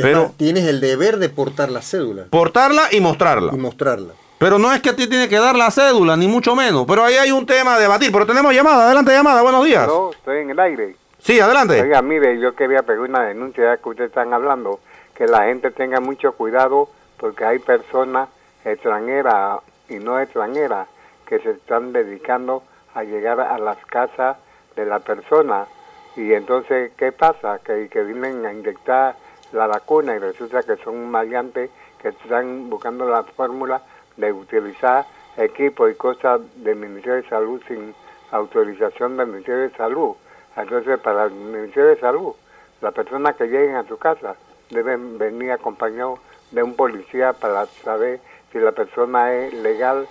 Pero 0.02 0.22
más, 0.24 0.36
tienes 0.36 0.66
el 0.66 0.80
deber 0.80 1.18
de 1.18 1.28
portar 1.28 1.70
la 1.70 1.82
cédula 1.82 2.24
portarla 2.30 2.88
y 2.92 3.00
mostrarla. 3.00 3.52
y 3.52 3.56
mostrarla. 3.56 4.14
Pero 4.38 4.58
no 4.58 4.72
es 4.72 4.80
que 4.80 4.90
a 4.90 4.96
ti 4.96 5.08
tiene 5.08 5.28
que 5.28 5.38
dar 5.38 5.56
la 5.56 5.70
cédula, 5.70 6.16
ni 6.16 6.28
mucho 6.28 6.54
menos. 6.54 6.84
Pero 6.86 7.04
ahí 7.04 7.14
hay 7.14 7.32
un 7.32 7.44
tema 7.44 7.74
a 7.74 7.78
debatir. 7.78 8.12
Pero 8.12 8.24
tenemos 8.24 8.54
llamada. 8.54 8.86
Adelante, 8.86 9.12
llamada. 9.12 9.42
Buenos 9.42 9.64
días. 9.64 9.86
No, 9.86 10.12
estoy 10.12 10.38
en 10.38 10.50
el 10.50 10.60
aire. 10.60 10.96
Sí, 11.18 11.40
adelante. 11.40 11.82
Oiga, 11.82 12.00
mire, 12.02 12.38
yo 12.38 12.54
quería 12.54 12.82
pedir 12.82 13.00
una 13.00 13.24
denuncia 13.24 13.64
ya 13.64 13.76
que 13.76 13.88
ustedes 13.88 14.10
están 14.10 14.32
hablando, 14.32 14.78
que 15.16 15.26
la 15.26 15.46
gente 15.46 15.72
tenga 15.72 15.98
mucho 15.98 16.32
cuidado 16.32 16.88
porque 17.16 17.44
hay 17.44 17.58
personas 17.58 18.28
extranjeras 18.64 19.60
y 19.88 19.94
no 19.94 20.20
extranjeras 20.20 20.86
que 21.26 21.40
se 21.40 21.50
están 21.50 21.92
dedicando 21.92 22.62
a 22.94 23.02
llegar 23.02 23.40
a 23.40 23.58
las 23.58 23.78
casas 23.86 24.36
de 24.76 24.86
la 24.86 25.00
persona 25.00 25.66
y 26.18 26.32
entonces, 26.32 26.90
¿qué 26.96 27.12
pasa? 27.12 27.60
Que, 27.64 27.88
que 27.88 28.02
vienen 28.02 28.44
a 28.44 28.52
inyectar 28.52 29.14
la 29.52 29.66
vacuna 29.66 30.14
y 30.14 30.18
resulta 30.18 30.62
que 30.62 30.76
son 30.76 31.10
maleantes 31.10 31.70
que 32.00 32.08
están 32.08 32.68
buscando 32.70 33.08
la 33.08 33.22
fórmula 33.22 33.82
de 34.16 34.32
utilizar 34.32 35.06
equipos 35.36 35.90
y 35.90 35.94
cosas 35.94 36.40
del 36.56 36.76
Ministerio 36.76 37.22
de 37.22 37.28
Salud 37.28 37.62
sin 37.66 37.94
autorización 38.30 39.16
del 39.16 39.28
Ministerio 39.28 39.62
de 39.62 39.70
Salud. 39.70 40.14
Entonces, 40.56 40.98
para 40.98 41.24
el 41.24 41.32
Ministerio 41.32 41.90
de 41.90 42.00
Salud, 42.00 42.34
las 42.80 42.92
personas 42.92 43.36
que 43.36 43.46
lleguen 43.46 43.76
a 43.76 43.84
su 43.84 43.96
casa 43.96 44.36
deben 44.70 45.18
venir 45.18 45.52
acompañados 45.52 46.18
de 46.50 46.62
un 46.62 46.74
policía 46.74 47.32
para 47.32 47.66
saber 47.66 48.20
si 48.52 48.58
la 48.58 48.72
persona 48.72 49.34
es 49.34 49.54
legal 49.54 50.06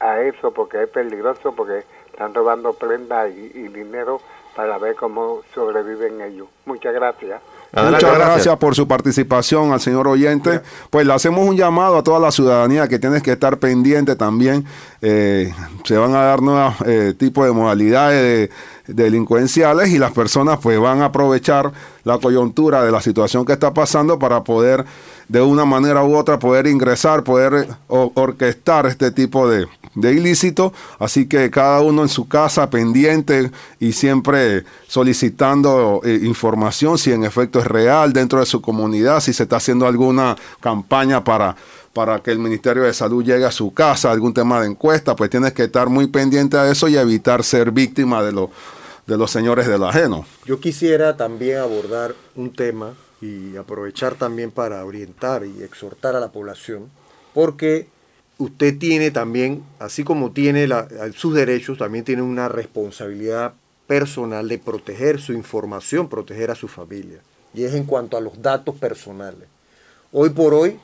a, 0.00 0.20
eso, 0.20 0.52
porque 0.52 0.82
es 0.82 0.88
peligroso, 0.88 1.52
porque 1.52 1.84
están 2.10 2.34
robando 2.34 2.72
prendas 2.74 3.30
y 3.30 3.68
dinero 3.68 4.20
para 4.54 4.78
ver 4.78 4.94
cómo 4.96 5.42
sobreviven 5.54 6.20
ellos. 6.20 6.48
Muchas 6.64 6.94
gracias. 6.94 7.40
Muchas 7.72 8.14
gracias. 8.14 8.56
por 8.56 8.74
su 8.74 8.88
participación 8.88 9.72
al 9.72 9.80
señor 9.80 10.08
oyente. 10.08 10.60
Pues 10.90 11.06
le 11.06 11.12
hacemos 11.12 11.46
un 11.46 11.56
llamado 11.56 11.98
a 11.98 12.02
toda 12.02 12.18
la 12.18 12.30
ciudadanía 12.30 12.88
que 12.88 12.98
tienes 12.98 13.22
que 13.22 13.32
estar 13.32 13.58
pendiente 13.58 14.16
también. 14.16 14.64
Eh, 15.02 15.52
se 15.84 15.96
van 15.96 16.14
a 16.14 16.22
dar 16.22 16.42
nuevos 16.42 16.74
eh, 16.86 17.14
tipos 17.18 17.44
de 17.44 17.52
modalidades 17.52 18.50
delincuenciales 18.86 19.90
y 19.90 19.98
las 19.98 20.12
personas 20.12 20.58
pues 20.62 20.78
van 20.78 21.02
a 21.02 21.06
aprovechar 21.06 21.72
la 22.04 22.18
coyuntura 22.18 22.84
de 22.84 22.92
la 22.92 23.00
situación 23.00 23.44
que 23.44 23.52
está 23.52 23.74
pasando 23.74 24.18
para 24.18 24.44
poder 24.44 24.84
de 25.28 25.42
una 25.42 25.64
manera 25.64 26.04
u 26.04 26.16
otra 26.16 26.38
poder 26.38 26.66
ingresar, 26.66 27.24
poder 27.24 27.68
orquestar 27.88 28.86
este 28.86 29.10
tipo 29.10 29.48
de, 29.48 29.66
de 29.94 30.12
ilícito. 30.12 30.72
Así 31.00 31.26
que 31.26 31.50
cada 31.50 31.80
uno 31.80 32.02
en 32.02 32.08
su 32.08 32.28
casa 32.28 32.70
pendiente 32.70 33.50
y 33.80 33.92
siempre 33.92 34.64
solicitando 34.86 36.00
eh, 36.04 36.20
información 36.22 36.98
si 36.98 37.12
en 37.12 37.24
efecto 37.24 37.58
es 37.58 37.66
real 37.66 38.12
dentro 38.12 38.38
de 38.38 38.46
su 38.46 38.60
comunidad, 38.60 39.20
si 39.20 39.32
se 39.32 39.42
está 39.42 39.56
haciendo 39.56 39.86
alguna 39.86 40.36
campaña 40.60 41.24
para 41.24 41.56
para 41.96 42.22
que 42.22 42.30
el 42.30 42.38
Ministerio 42.38 42.82
de 42.82 42.92
Salud 42.92 43.24
llegue 43.24 43.46
a 43.46 43.50
su 43.50 43.72
casa, 43.72 44.12
algún 44.12 44.34
tema 44.34 44.60
de 44.60 44.66
encuesta, 44.66 45.16
pues 45.16 45.30
tienes 45.30 45.54
que 45.54 45.64
estar 45.64 45.88
muy 45.88 46.08
pendiente 46.08 46.58
a 46.58 46.70
eso 46.70 46.88
y 46.88 46.96
evitar 46.98 47.42
ser 47.42 47.70
víctima 47.70 48.22
de, 48.22 48.32
de 49.06 49.16
los 49.16 49.30
señores 49.30 49.66
del 49.66 49.82
ajeno. 49.82 50.26
Yo 50.44 50.60
quisiera 50.60 51.16
también 51.16 51.56
abordar 51.56 52.14
un 52.34 52.52
tema 52.52 52.92
y 53.22 53.56
aprovechar 53.56 54.14
también 54.14 54.50
para 54.50 54.84
orientar 54.84 55.46
y 55.46 55.62
exhortar 55.62 56.14
a 56.14 56.20
la 56.20 56.30
población, 56.30 56.90
porque 57.32 57.88
usted 58.36 58.76
tiene 58.76 59.10
también, 59.10 59.64
así 59.78 60.04
como 60.04 60.32
tiene 60.32 60.68
sus 61.14 61.32
derechos, 61.32 61.78
también 61.78 62.04
tiene 62.04 62.20
una 62.20 62.50
responsabilidad 62.50 63.54
personal 63.86 64.46
de 64.46 64.58
proteger 64.58 65.18
su 65.18 65.32
información, 65.32 66.10
proteger 66.10 66.50
a 66.50 66.56
su 66.56 66.68
familia. 66.68 67.20
Y 67.54 67.64
es 67.64 67.72
en 67.72 67.84
cuanto 67.84 68.18
a 68.18 68.20
los 68.20 68.42
datos 68.42 68.74
personales. 68.74 69.48
Hoy 70.12 70.28
por 70.28 70.52
hoy, 70.52 70.78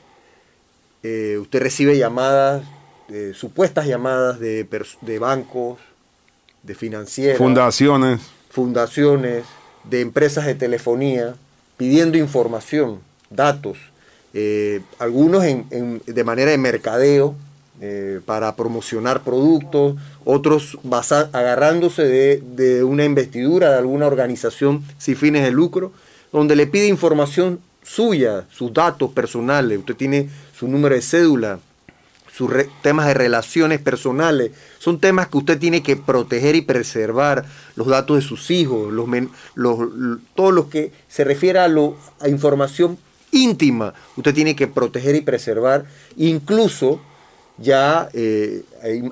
eh, 1.03 1.37
usted 1.37 1.61
recibe 1.61 1.97
llamadas, 1.97 2.63
eh, 3.09 3.33
supuestas 3.35 3.85
llamadas 3.85 4.39
de, 4.39 4.65
de 5.01 5.19
bancos, 5.19 5.79
de 6.63 6.75
financieras. 6.75 7.37
Fundaciones. 7.37 8.21
Fundaciones, 8.49 9.43
de 9.83 9.99
empresas 9.99 10.45
de 10.45 10.55
telefonía, 10.55 11.35
pidiendo 11.75 12.17
información, 12.17 13.01
datos, 13.29 13.77
eh, 14.33 14.81
algunos 14.97 15.43
de 15.43 16.23
manera 16.23 16.51
de 16.51 16.57
mercadeo 16.57 17.35
para 18.25 18.55
promocionar 18.55 19.23
productos, 19.23 19.95
otros 20.23 20.77
agarrándose 21.33 22.03
de, 22.03 22.83
una 22.83 23.03
investidura 23.03 23.71
de 23.71 23.77
alguna 23.77 24.07
organización 24.07 24.83
sin 24.97 25.17
fines 25.17 25.43
de 25.43 25.51
lucro, 25.51 25.91
donde 26.31 26.55
le 26.55 26.65
pide 26.65 26.87
información 26.87 27.59
suya, 27.81 28.45
sus 28.49 28.73
datos 28.73 29.11
personales, 29.11 29.79
usted 29.79 29.95
tiene 29.95 30.29
su 30.57 30.67
número 30.67 30.95
de 30.95 31.01
cédula, 31.01 31.59
sus 32.31 32.51
temas 32.81 33.07
de 33.07 33.13
relaciones 33.13 33.79
personales, 33.79 34.51
son 34.79 34.99
temas 34.99 35.27
que 35.27 35.37
usted 35.37 35.59
tiene 35.59 35.83
que 35.83 35.95
proteger 35.95 36.55
y 36.55 36.61
preservar, 36.61 37.45
los 37.75 37.87
datos 37.87 38.17
de 38.17 38.21
sus 38.21 38.49
hijos, 38.49 38.91
los, 38.91 39.07
los, 39.55 40.19
todo 40.35 40.51
lo 40.51 40.69
que 40.69 40.91
se 41.07 41.23
refiere 41.23 41.59
a, 41.59 41.67
lo, 41.67 41.95
a 42.19 42.29
información 42.29 42.97
íntima, 43.31 43.93
usted 44.15 44.33
tiene 44.33 44.55
que 44.55 44.67
proteger 44.67 45.15
y 45.15 45.21
preservar, 45.21 45.85
incluso 46.17 47.01
ya 47.57 48.09
eh, 48.13 48.63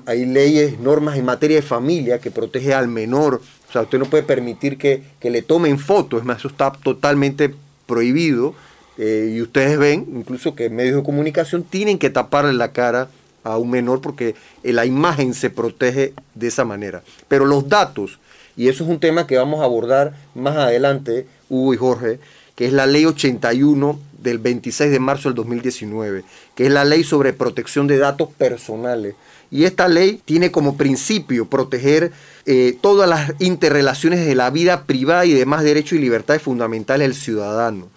hay, 0.06 0.26
leyes, 0.26 0.78
normas 0.80 1.16
en 1.16 1.24
materia 1.24 1.56
de 1.56 1.62
familia 1.62 2.20
que 2.20 2.30
protege 2.30 2.74
al 2.74 2.88
menor, 2.88 3.40
o 3.68 3.72
sea, 3.72 3.82
usted 3.82 3.98
no 3.98 4.06
puede 4.06 4.22
permitir 4.22 4.78
que, 4.78 5.02
le 5.22 5.42
tomen 5.42 5.78
fotos, 5.78 6.20
es 6.20 6.26
más, 6.26 6.38
eso 6.38 6.48
está 6.48 6.72
totalmente 6.72 7.54
prohibido, 7.86 8.54
eh, 8.98 9.32
y 9.34 9.42
ustedes 9.42 9.78
ven 9.78 10.06
incluso 10.14 10.54
que 10.54 10.70
medios 10.70 10.96
de 10.96 11.02
comunicación 11.02 11.62
tienen 11.62 11.98
que 11.98 12.10
taparle 12.10 12.52
la 12.52 12.72
cara 12.72 13.08
a 13.44 13.58
un 13.58 13.70
menor 13.70 14.00
porque 14.00 14.34
la 14.62 14.86
imagen 14.86 15.34
se 15.34 15.50
protege 15.50 16.14
de 16.34 16.46
esa 16.46 16.64
manera. 16.64 17.02
Pero 17.28 17.44
los 17.44 17.68
datos, 17.68 18.18
y 18.56 18.68
eso 18.68 18.84
es 18.84 18.90
un 18.90 19.00
tema 19.00 19.26
que 19.26 19.36
vamos 19.36 19.60
a 19.60 19.64
abordar 19.64 20.14
más 20.34 20.56
adelante, 20.56 21.26
Hugo 21.48 21.74
y 21.74 21.76
Jorge, 21.76 22.20
que 22.54 22.66
es 22.66 22.72
la 22.72 22.86
ley 22.86 23.06
81 23.06 23.98
del 24.22 24.38
26 24.38 24.90
de 24.90 25.00
marzo 25.00 25.28
del 25.28 25.36
2019, 25.36 26.24
que 26.54 26.66
es 26.66 26.72
la 26.72 26.84
ley 26.84 27.02
sobre 27.02 27.32
protección 27.32 27.86
de 27.86 27.98
datos 27.98 28.28
personales. 28.30 29.14
Y 29.50 29.64
esta 29.64 29.88
ley 29.88 30.20
tiene 30.24 30.50
como 30.50 30.76
principio 30.76 31.46
proteger 31.46 32.12
eh, 32.46 32.76
todas 32.80 33.08
las 33.08 33.32
interrelaciones 33.38 34.24
de 34.24 34.34
la 34.34 34.50
vida 34.50 34.84
privada 34.84 35.26
y 35.26 35.32
demás 35.32 35.62
derechos 35.62 35.98
y 35.98 36.00
libertades 36.00 36.42
fundamentales 36.42 37.08
del 37.08 37.16
ciudadano, 37.16 37.88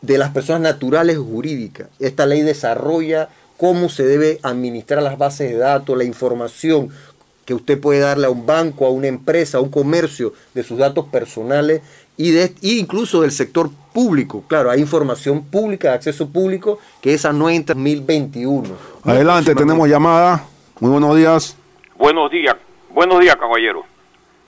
de 0.00 0.18
las 0.18 0.30
personas 0.30 0.62
naturales 0.62 1.18
jurídicas. 1.18 1.88
Esta 1.98 2.26
ley 2.26 2.42
desarrolla 2.42 3.28
cómo 3.56 3.88
se 3.88 4.06
debe 4.06 4.38
administrar 4.42 5.02
las 5.02 5.18
bases 5.18 5.50
de 5.50 5.58
datos, 5.58 5.96
la 5.96 6.04
información 6.04 6.90
que 7.44 7.54
usted 7.54 7.80
puede 7.80 8.00
darle 8.00 8.26
a 8.26 8.30
un 8.30 8.46
banco, 8.46 8.86
a 8.86 8.90
una 8.90 9.08
empresa, 9.08 9.58
a 9.58 9.60
un 9.60 9.70
comercio 9.70 10.32
de 10.54 10.62
sus 10.62 10.78
datos 10.78 11.06
personales 11.06 11.82
y, 12.16 12.30
de, 12.30 12.54
incluso 12.60 13.22
del 13.22 13.32
sector 13.32 13.70
público. 13.92 14.44
Claro, 14.46 14.70
hay 14.70 14.80
información 14.80 15.44
pública, 15.46 15.88
de 15.88 15.94
acceso 15.94 16.28
público, 16.28 16.78
que 17.00 17.14
esa 17.14 17.32
no 17.32 17.48
entra 17.48 17.74
en 17.74 17.84
2021. 17.84 18.68
Adelante, 19.04 19.54
tenemos 19.54 19.88
llamada. 19.88 20.44
Muy 20.78 20.90
buenos 20.90 21.16
días. 21.16 21.56
Buenos 21.96 22.30
días, 22.30 22.54
buenos 22.90 23.18
días, 23.18 23.34
caballero. 23.36 23.84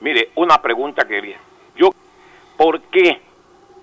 Mire, 0.01 0.31
una 0.37 0.61
pregunta 0.63 1.05
que 1.09 1.21
viene. 1.21 1.41
Yo, 1.77 1.91
¿por 2.57 2.81
qué 2.83 3.21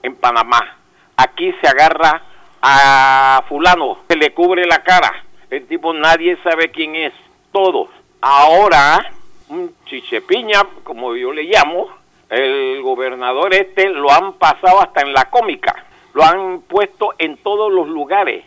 en 0.03 0.15
Panamá 0.15 0.76
aquí 1.17 1.53
se 1.59 1.67
agarra 1.67 2.21
a 2.61 3.43
fulano, 3.49 3.99
se 4.07 4.15
le 4.15 4.33
cubre 4.33 4.65
la 4.65 4.83
cara? 4.83 5.23
El 5.49 5.67
tipo 5.67 5.93
nadie 5.93 6.37
sabe 6.43 6.71
quién 6.71 6.95
es, 6.95 7.13
todos. 7.51 7.89
Ahora, 8.21 9.11
un 9.49 9.73
chichepiña, 9.85 10.63
como 10.83 11.15
yo 11.15 11.31
le 11.31 11.43
llamo, 11.43 11.87
el 12.29 12.81
gobernador 12.81 13.53
este 13.53 13.89
lo 13.89 14.11
han 14.11 14.33
pasado 14.33 14.81
hasta 14.81 15.01
en 15.01 15.13
la 15.13 15.29
cómica, 15.29 15.85
lo 16.13 16.23
han 16.23 16.61
puesto 16.61 17.13
en 17.17 17.37
todos 17.37 17.71
los 17.71 17.87
lugares. 17.87 18.43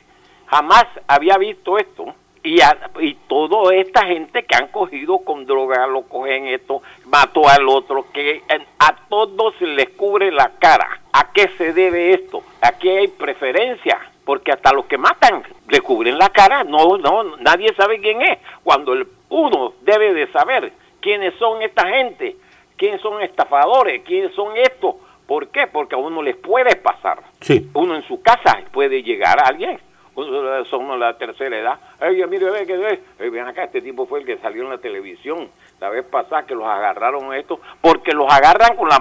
Jamás 0.47 0.85
había 1.07 1.39
visto 1.39 1.79
esto. 1.79 2.15
Y, 2.43 2.61
a, 2.63 2.91
y 3.01 3.15
toda 3.29 3.75
esta 3.75 4.07
gente 4.07 4.45
que 4.45 4.57
han 4.57 4.69
cogido 4.69 5.19
con 5.19 5.45
droga, 5.45 5.87
lo 5.87 6.03
cogen 6.03 6.47
esto, 6.47 6.83
mató 7.05 7.47
al 7.49 7.69
otro, 7.69 8.07
que 8.13 8.43
a 8.79 8.97
todos 9.09 9.55
se 9.59 9.67
les 9.67 9.91
cubre 9.91 10.33
la 10.33 10.53
cara. 10.59 11.01
¿A 11.13 11.33
qué 11.33 11.49
se 11.59 11.73
debe 11.73 12.15
esto? 12.15 12.43
Aquí 12.63 12.89
hay 12.89 13.09
preferencia, 13.09 13.99
porque 14.25 14.53
hasta 14.53 14.73
los 14.73 14.87
que 14.87 14.97
matan 14.97 15.43
le 15.69 15.81
cubren 15.83 16.17
la 16.17 16.31
cara, 16.31 16.65
no, 16.65 16.97
no, 16.97 17.37
nadie 17.37 17.75
sabe 17.75 18.01
quién 18.01 18.23
es, 18.23 18.39
cuando 18.65 18.95
el, 18.95 19.07
uno 19.29 19.75
debe 19.83 20.15
de 20.15 20.27
saber 20.33 20.73
quiénes 21.01 21.35
son 21.35 21.61
esta 21.61 21.87
gente 21.89 22.37
quiénes 22.81 23.03
son 23.03 23.21
estafadores, 23.21 24.03
quiénes 24.07 24.35
son 24.35 24.57
estos. 24.57 24.95
¿Por 25.27 25.49
qué? 25.49 25.67
Porque 25.67 25.95
a 25.95 25.99
uno 25.99 26.23
les 26.23 26.35
puede 26.35 26.77
pasar. 26.77 27.23
Sí. 27.43 27.71
Uno 27.75 27.95
en 27.95 28.03
su 28.09 28.23
casa 28.23 28.59
puede 28.73 29.03
llegar 29.03 29.39
a 29.39 29.49
alguien. 29.49 29.79
De 30.27 30.99
la 30.99 31.17
tercera 31.19 31.57
edad. 31.57 31.79
Ay, 32.01 32.23
mire, 32.29 32.51
ve 32.51 32.67
que 32.67 32.77
ve. 32.77 33.31
ven 33.31 33.47
acá, 33.47 33.65
este 33.65 33.81
tipo 33.81 34.07
fue 34.07 34.21
el 34.21 34.27
que 34.27 34.39
salió 34.39 34.63
en 34.65 34.71
la 34.71 34.79
televisión 34.79 35.49
la 35.81 35.89
vez 35.89 36.05
pasada 36.05 36.47
que 36.47 36.55
los 36.55 36.67
agarraron 36.67 37.33
estos, 37.35 37.59
porque 37.81 38.13
los 38.13 38.31
agarran 38.31 38.77
con 38.77 38.89
la, 38.89 38.99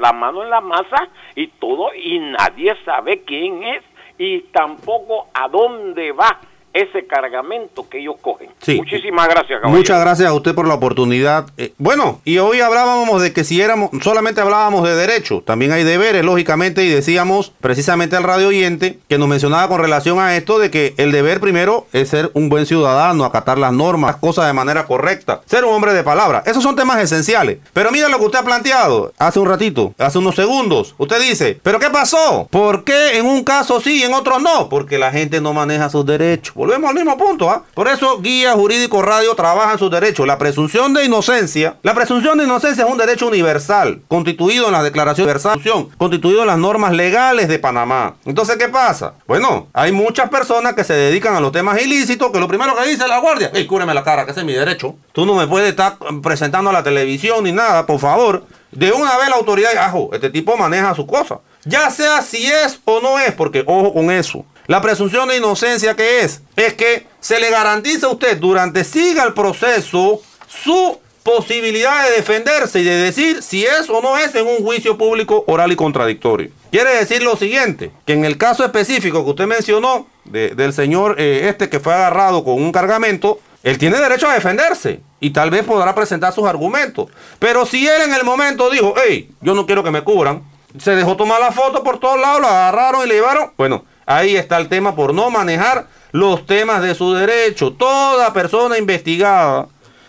la 0.00 0.12
mano 0.12 0.42
en 0.42 0.50
la 0.50 0.60
masa 0.60 1.08
y 1.34 1.46
todo, 1.46 1.94
y 1.94 2.18
nadie 2.18 2.74
sabe 2.84 3.22
quién 3.22 3.62
es 3.62 3.84
y 4.18 4.40
tampoco 4.52 5.28
a 5.32 5.48
dónde 5.48 6.12
va 6.12 6.40
ese 6.82 7.06
cargamento 7.06 7.88
que 7.88 7.98
ellos 7.98 8.16
cogen. 8.20 8.50
Muchísimas 8.76 9.28
gracias, 9.28 9.60
caballero. 9.60 9.76
Muchas 9.76 10.00
gracias 10.00 10.28
a 10.28 10.32
usted 10.32 10.54
por 10.54 10.68
la 10.68 10.74
oportunidad. 10.74 11.46
Eh, 11.56 11.72
bueno, 11.78 12.20
y 12.24 12.38
hoy 12.38 12.60
hablábamos 12.60 13.20
de 13.20 13.32
que 13.32 13.42
si 13.42 13.60
éramos, 13.60 13.90
solamente 14.00 14.40
hablábamos 14.40 14.84
de 14.84 14.94
derechos, 14.94 15.44
también 15.44 15.72
hay 15.72 15.82
deberes, 15.82 16.24
lógicamente, 16.24 16.84
y 16.84 16.88
decíamos 16.88 17.52
precisamente 17.60 18.16
al 18.16 18.22
radio 18.22 18.48
oyente 18.48 18.98
que 19.08 19.18
nos 19.18 19.28
mencionaba 19.28 19.68
con 19.68 19.80
relación 19.80 20.20
a 20.20 20.36
esto 20.36 20.58
de 20.58 20.70
que 20.70 20.94
el 20.98 21.10
deber 21.10 21.40
primero 21.40 21.86
es 21.92 22.10
ser 22.10 22.30
un 22.34 22.48
buen 22.48 22.66
ciudadano, 22.66 23.24
acatar 23.24 23.58
las 23.58 23.72
normas, 23.72 24.12
las 24.12 24.20
cosas 24.20 24.46
de 24.46 24.52
manera 24.52 24.86
correcta, 24.86 25.40
ser 25.46 25.64
un 25.64 25.74
hombre 25.74 25.92
de 25.92 26.04
palabra. 26.04 26.42
Esos 26.46 26.62
son 26.62 26.76
temas 26.76 27.00
esenciales. 27.00 27.58
Pero 27.72 27.90
mira 27.90 28.08
lo 28.08 28.18
que 28.18 28.26
usted 28.26 28.38
ha 28.38 28.44
planteado 28.44 29.12
hace 29.18 29.40
un 29.40 29.48
ratito, 29.48 29.94
hace 29.98 30.18
unos 30.18 30.36
segundos. 30.36 30.94
Usted 30.98 31.20
dice, 31.20 31.58
¿pero 31.62 31.80
qué 31.80 31.90
pasó? 31.90 32.46
¿Por 32.50 32.84
qué 32.84 33.18
en 33.18 33.26
un 33.26 33.42
caso 33.42 33.80
sí 33.80 34.00
y 34.00 34.02
en 34.02 34.14
otro 34.14 34.38
no? 34.38 34.68
Porque 34.68 34.98
la 34.98 35.10
gente 35.10 35.40
no 35.40 35.52
maneja 35.52 35.90
sus 35.90 36.06
derechos 36.06 36.54
Volvemos 36.68 36.90
al 36.90 36.96
mismo 36.96 37.16
punto, 37.16 37.48
¿ah? 37.48 37.62
Por 37.72 37.88
eso 37.88 38.20
Guía 38.20 38.52
Jurídico 38.52 39.00
Radio 39.00 39.34
trabaja 39.34 39.72
en 39.72 39.78
sus 39.78 39.90
derechos. 39.90 40.26
La 40.26 40.36
presunción 40.36 40.92
de 40.92 41.02
inocencia, 41.02 41.76
la 41.82 41.94
presunción 41.94 42.36
de 42.36 42.44
inocencia 42.44 42.84
es 42.84 42.90
un 42.90 42.98
derecho 42.98 43.26
universal, 43.26 44.02
constituido 44.06 44.66
en 44.66 44.72
la 44.72 44.82
Declaración 44.82 45.24
Universal, 45.24 45.58
constituido 45.96 46.42
en 46.42 46.46
las 46.46 46.58
normas 46.58 46.92
legales 46.92 47.48
de 47.48 47.58
Panamá. 47.58 48.16
Entonces, 48.26 48.58
¿qué 48.58 48.68
pasa? 48.68 49.14
Bueno, 49.26 49.68
hay 49.72 49.92
muchas 49.92 50.28
personas 50.28 50.74
que 50.74 50.84
se 50.84 50.92
dedican 50.92 51.34
a 51.34 51.40
los 51.40 51.52
temas 51.52 51.80
ilícitos, 51.80 52.30
que 52.30 52.38
lo 52.38 52.46
primero 52.46 52.76
que 52.76 52.86
dice 52.86 53.08
la 53.08 53.18
guardia, 53.18 53.50
hey, 53.54 53.66
cúreme 53.66 53.94
la 53.94 54.04
cara, 54.04 54.26
que 54.26 54.32
ese 54.32 54.40
es 54.40 54.46
mi 54.46 54.52
derecho. 54.52 54.94
Tú 55.12 55.24
no 55.24 55.36
me 55.36 55.46
puedes 55.46 55.70
estar 55.70 55.96
presentando 56.22 56.68
a 56.68 56.74
la 56.74 56.82
televisión 56.82 57.44
ni 57.44 57.52
nada, 57.52 57.86
por 57.86 57.98
favor. 57.98 58.44
De 58.72 58.92
una 58.92 59.16
vez 59.16 59.30
la 59.30 59.36
autoridad, 59.36 59.74
ajo, 59.78 60.10
este 60.12 60.28
tipo 60.28 60.54
maneja 60.58 60.94
su 60.94 61.06
cosa. 61.06 61.38
Ya 61.64 61.88
sea 61.88 62.20
si 62.20 62.46
es 62.46 62.78
o 62.84 63.00
no 63.00 63.18
es, 63.18 63.32
porque 63.32 63.64
ojo 63.66 63.94
con 63.94 64.10
eso. 64.10 64.44
La 64.68 64.82
presunción 64.82 65.26
de 65.28 65.38
inocencia 65.38 65.96
que 65.96 66.20
es, 66.20 66.42
es 66.54 66.74
que 66.74 67.06
se 67.20 67.40
le 67.40 67.48
garantiza 67.48 68.06
a 68.06 68.10
usted 68.10 68.36
durante 68.36 68.84
siga 68.84 69.24
el 69.24 69.32
proceso 69.32 70.20
su 70.46 70.98
posibilidad 71.22 72.04
de 72.04 72.16
defenderse 72.16 72.80
y 72.80 72.84
de 72.84 72.96
decir 72.96 73.42
si 73.42 73.64
es 73.64 73.88
o 73.88 74.02
no 74.02 74.18
es 74.18 74.34
en 74.34 74.46
un 74.46 74.58
juicio 74.58 74.98
público 74.98 75.42
oral 75.46 75.72
y 75.72 75.76
contradictorio. 75.76 76.50
Quiere 76.70 76.96
decir 76.96 77.22
lo 77.22 77.34
siguiente, 77.36 77.92
que 78.04 78.12
en 78.12 78.26
el 78.26 78.36
caso 78.36 78.62
específico 78.62 79.24
que 79.24 79.30
usted 79.30 79.46
mencionó 79.46 80.06
del 80.26 80.74
señor 80.74 81.16
eh, 81.18 81.48
este 81.48 81.70
que 81.70 81.80
fue 81.80 81.94
agarrado 81.94 82.44
con 82.44 82.62
un 82.62 82.70
cargamento, 82.70 83.40
él 83.62 83.78
tiene 83.78 83.98
derecho 83.98 84.28
a 84.28 84.34
defenderse 84.34 85.00
y 85.18 85.30
tal 85.30 85.48
vez 85.48 85.64
podrá 85.64 85.94
presentar 85.94 86.34
sus 86.34 86.46
argumentos. 86.46 87.08
Pero 87.38 87.64
si 87.64 87.88
él 87.88 88.02
en 88.02 88.12
el 88.12 88.22
momento 88.22 88.68
dijo, 88.68 88.92
hey, 89.02 89.30
yo 89.40 89.54
no 89.54 89.64
quiero 89.64 89.82
que 89.82 89.90
me 89.90 90.04
cubran, 90.04 90.42
se 90.78 90.94
dejó 90.94 91.16
tomar 91.16 91.40
la 91.40 91.52
foto 91.52 91.82
por 91.82 91.98
todos 91.98 92.20
lados, 92.20 92.42
lo 92.42 92.48
agarraron 92.48 93.06
y 93.06 93.08
le 93.08 93.14
llevaron, 93.14 93.52
bueno, 93.56 93.86
ahí 94.08 94.36
está 94.36 94.56
el 94.56 94.68
tema 94.68 94.96
por 94.96 95.14
no 95.14 95.30
manejar 95.30 95.86
los 96.12 96.46
temas 96.46 96.82
de 96.82 96.94
su 96.94 97.12
derecho. 97.12 97.74
Toda 97.74 98.32
persona 98.32 98.78
investigada 98.78 99.68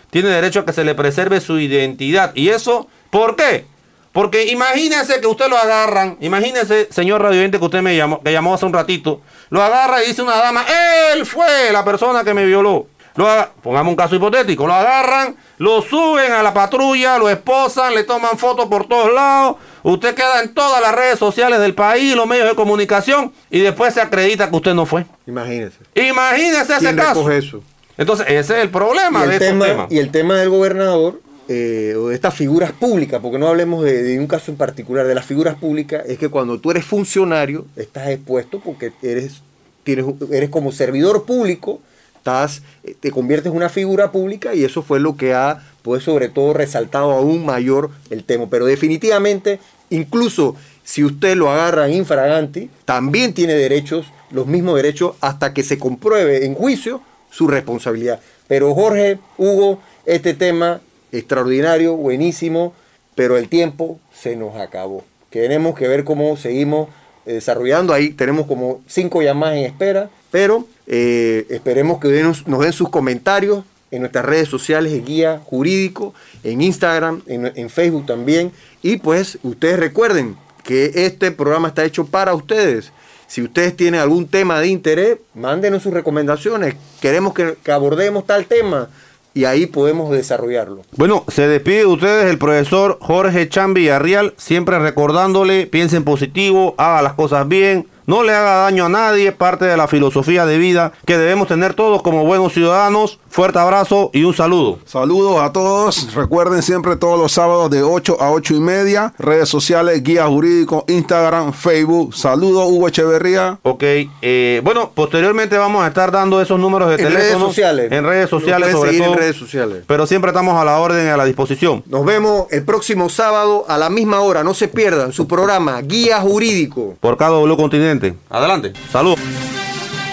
tiene 0.09 0.29
derecho 0.29 0.61
a 0.61 0.65
que 0.65 0.73
se 0.73 0.83
le 0.83 0.95
preserve 0.95 1.41
su 1.41 1.59
identidad. 1.59 2.31
¿Y 2.33 2.49
eso 2.49 2.87
por 3.11 3.35
qué? 3.35 3.65
Porque 4.11 4.45
imagínese 4.47 5.21
que 5.21 5.27
usted 5.27 5.49
lo 5.49 5.57
agarran, 5.57 6.17
imagínese, 6.19 6.87
señor 6.91 7.21
radioyente 7.21 7.59
que 7.59 7.65
usted 7.65 7.81
me 7.81 7.95
llamó, 7.95 8.21
que 8.23 8.31
llamó 8.31 8.55
hace 8.55 8.65
un 8.65 8.73
ratito, 8.73 9.21
lo 9.49 9.61
agarra 9.61 10.03
y 10.03 10.07
dice 10.07 10.23
una 10.23 10.37
dama, 10.37 10.65
él 11.13 11.25
fue 11.25 11.71
la 11.71 11.85
persona 11.85 12.23
que 12.23 12.33
me 12.33 12.45
violó. 12.45 12.87
Lo 13.15 13.27
pongamos 13.61 13.91
un 13.91 13.95
caso 13.95 14.15
hipotético, 14.15 14.65
lo 14.65 14.73
agarran, 14.73 15.35
lo 15.57 15.81
suben 15.81 16.31
a 16.31 16.41
la 16.41 16.53
patrulla, 16.53 17.17
lo 17.17 17.29
esposan, 17.29 17.93
le 17.93 18.03
toman 18.03 18.37
fotos 18.37 18.67
por 18.67 18.87
todos 18.87 19.13
lados, 19.13 19.57
usted 19.83 20.15
queda 20.15 20.41
en 20.41 20.53
todas 20.53 20.81
las 20.81 20.93
redes 20.93 21.19
sociales 21.19 21.59
del 21.59 21.73
país, 21.73 22.15
los 22.15 22.27
medios 22.27 22.47
de 22.47 22.55
comunicación, 22.55 23.31
y 23.49 23.59
después 23.59 23.93
se 23.93 24.01
acredita 24.01 24.49
que 24.49 24.55
usted 24.55 24.73
no 24.73 24.85
fue. 24.85 25.05
Imagínese. 25.25 25.77
Imagínese 25.95 26.75
ese 26.75 26.95
caso. 26.95 27.31
eso? 27.31 27.63
Entonces, 27.97 28.27
ese 28.29 28.57
es 28.57 28.63
el 28.63 28.69
problema 28.69 29.25
y 29.25 29.27
de 29.27 29.33
el 29.33 29.39
tema, 29.39 29.87
Y 29.89 29.97
el 29.97 30.09
tema 30.09 30.37
del 30.37 30.49
gobernador, 30.49 31.21
eh, 31.49 31.95
o 31.97 32.07
de 32.07 32.15
estas 32.15 32.33
figuras 32.33 32.71
públicas, 32.71 33.19
porque 33.21 33.37
no 33.37 33.47
hablemos 33.47 33.83
de, 33.83 34.17
un 34.19 34.27
caso 34.27 34.51
en 34.51 34.57
particular, 34.57 35.05
de 35.05 35.15
las 35.15 35.25
figuras 35.25 35.55
públicas, 35.55 36.03
es 36.07 36.17
que 36.17 36.29
cuando 36.29 36.59
tú 36.59 36.71
eres 36.71 36.85
funcionario, 36.85 37.65
estás 37.75 38.07
expuesto 38.07 38.61
porque 38.61 38.93
eres, 39.01 39.41
tienes, 39.83 40.05
eres 40.31 40.49
como 40.49 40.71
servidor 40.71 41.25
público, 41.25 41.81
estás, 42.15 42.61
eh, 42.83 42.95
te 42.97 43.11
conviertes 43.11 43.51
en 43.51 43.57
una 43.57 43.67
figura 43.67 44.11
pública 44.11 44.53
y 44.53 44.63
eso 44.63 44.81
fue 44.81 44.99
lo 44.99 45.17
que 45.17 45.33
ha, 45.33 45.61
pues 45.89 46.03
sobre 46.03 46.29
todo, 46.29 46.53
resaltado 46.53 47.13
aún 47.13 47.43
mayor 47.43 47.89
el 48.11 48.23
tema. 48.23 48.45
Pero 48.47 48.67
definitivamente, 48.67 49.59
incluso 49.89 50.55
si 50.83 51.03
usted 51.03 51.35
lo 51.35 51.49
agarra 51.49 51.89
infraganti, 51.89 52.69
también 52.85 53.33
tiene 53.33 53.55
derechos, 53.55 54.05
los 54.29 54.45
mismos 54.45 54.75
derechos, 54.75 55.15
hasta 55.19 55.51
que 55.51 55.63
se 55.63 55.79
compruebe 55.79 56.45
en 56.45 56.53
juicio 56.53 57.01
su 57.31 57.47
responsabilidad. 57.47 58.19
Pero 58.47 58.75
Jorge, 58.75 59.17
Hugo, 59.39 59.79
este 60.05 60.35
tema 60.35 60.79
extraordinario, 61.11 61.95
buenísimo, 61.95 62.75
pero 63.15 63.35
el 63.35 63.49
tiempo 63.49 63.99
se 64.13 64.35
nos 64.35 64.57
acabó. 64.57 65.03
Tenemos 65.31 65.73
que 65.73 65.87
ver 65.87 66.03
cómo 66.03 66.37
seguimos 66.37 66.89
eh, 67.25 67.33
desarrollando. 67.33 67.95
Ahí 67.95 68.11
tenemos 68.11 68.45
como 68.45 68.81
cinco 68.85 69.23
llamadas 69.23 69.57
en 69.57 69.65
espera, 69.65 70.11
pero 70.29 70.67
eh, 70.85 71.47
esperemos 71.49 71.99
que 71.99 72.09
nos, 72.21 72.45
den 72.45 72.73
sus 72.73 72.89
comentarios 72.89 73.63
en 73.91 74.01
nuestras 74.01 74.25
redes 74.25 74.47
sociales 74.47 74.91
de 74.91 75.01
Guía 75.01 75.41
Jurídico, 75.45 76.13
en 76.43 76.61
Instagram, 76.61 77.21
en, 77.27 77.69
Facebook 77.69 78.05
también. 78.05 78.51
Y 78.81 78.97
pues 78.97 79.39
ustedes 79.43 79.79
recuerden 79.79 80.37
que 80.63 80.91
este 80.95 81.31
programa 81.31 81.69
está 81.69 81.83
hecho 81.85 82.05
para 82.05 82.33
ustedes. 82.33 82.91
Si 83.27 83.41
ustedes 83.41 83.75
tienen 83.75 84.01
algún 84.01 84.27
tema 84.27 84.59
de 84.59 84.67
interés, 84.67 85.17
mándenos 85.33 85.83
sus 85.83 85.93
recomendaciones. 85.93 86.75
Queremos 86.99 87.33
que, 87.33 87.55
abordemos 87.71 88.25
tal 88.25 88.45
tema 88.45 88.89
y 89.33 89.45
ahí 89.45 89.67
podemos 89.67 90.11
desarrollarlo. 90.11 90.81
Bueno, 90.95 91.23
se 91.27 91.47
despide 91.47 91.79
de 91.79 91.85
ustedes 91.85 92.29
el 92.29 92.39
profesor 92.39 92.97
Jorge 92.99 93.47
Chambi 93.47 93.89
Arrial, 93.89 94.33
siempre 94.37 94.79
recordándole, 94.79 95.67
piensen 95.67 96.03
positivo, 96.03 96.73
haga 96.77 97.03
las 97.03 97.13
cosas 97.13 97.47
bien, 97.47 97.87
no 98.09 98.23
le 98.23 98.33
haga 98.33 98.63
daño 98.63 98.85
a 98.85 98.89
nadie, 98.89 99.31
parte 99.31 99.65
de 99.65 99.77
la 99.77 99.87
filosofía 99.87 100.47
de 100.47 100.57
vida 100.57 100.93
que 101.05 101.15
debemos 101.15 101.47
tener 101.47 101.75
todos 101.75 102.01
como 102.01 102.25
buenos 102.25 102.53
ciudadanos. 102.53 103.19
Fuerte 103.29 103.59
abrazo 103.59 104.09
y 104.11 104.23
un 104.23 104.33
saludo. 104.33 104.79
Saludos 104.85 105.39
a 105.39 105.53
todos. 105.53 106.15
Recuerden 106.15 106.63
siempre 106.63 106.95
todos 106.95 107.19
los 107.19 107.31
sábados 107.31 107.69
de 107.69 107.83
8 107.83 108.17
a 108.19 108.31
8 108.31 108.55
y 108.55 108.59
media. 108.59 109.13
Redes 109.19 109.47
sociales, 109.47 110.01
guía 110.01 110.25
jurídico, 110.25 110.85
Instagram, 110.87 111.53
Facebook. 111.53 112.15
Saludos, 112.15 112.67
Hugo 112.71 112.87
Echeverría. 112.87 113.59
Ok. 113.61 113.83
Eh, 114.23 114.61
bueno, 114.63 114.91
posteriormente 114.95 115.55
vamos 115.59 115.83
a 115.83 115.89
estar 115.89 116.11
dando 116.11 116.41
esos 116.41 116.59
números 116.59 116.89
de 116.89 116.95
en 116.95 117.01
teléfono. 117.01 117.23
Redes 117.23 117.37
sociales. 117.37 117.91
En 117.91 118.03
redes 118.03 118.29
sociales. 118.31 118.71
Sobre 118.71 118.97
todo, 118.97 119.05
en 119.05 119.19
redes 119.19 119.35
sociales. 119.35 119.83
Pero 119.85 120.07
siempre 120.07 120.31
estamos 120.31 120.59
a 120.59 120.65
la 120.65 120.79
orden 120.79 121.05
y 121.05 121.09
a 121.09 121.17
la 121.17 121.25
disposición. 121.25 121.83
Nos 121.85 122.03
vemos 122.03 122.47
el 122.49 122.65
próximo 122.65 123.07
sábado 123.09 123.65
a 123.67 123.77
la 123.77 123.91
misma 123.91 124.21
hora. 124.21 124.43
No 124.43 124.55
se 124.55 124.67
pierdan 124.67 125.13
su 125.13 125.27
programa 125.27 125.79
Guía 125.83 126.19
Jurídico. 126.21 126.95
Por 126.99 127.15
cada 127.15 127.37
W 127.37 127.98
Adelante. 128.29 128.73
Saludos. 128.91 129.19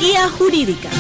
Guía 0.00 0.28
Jurídica, 0.28 0.90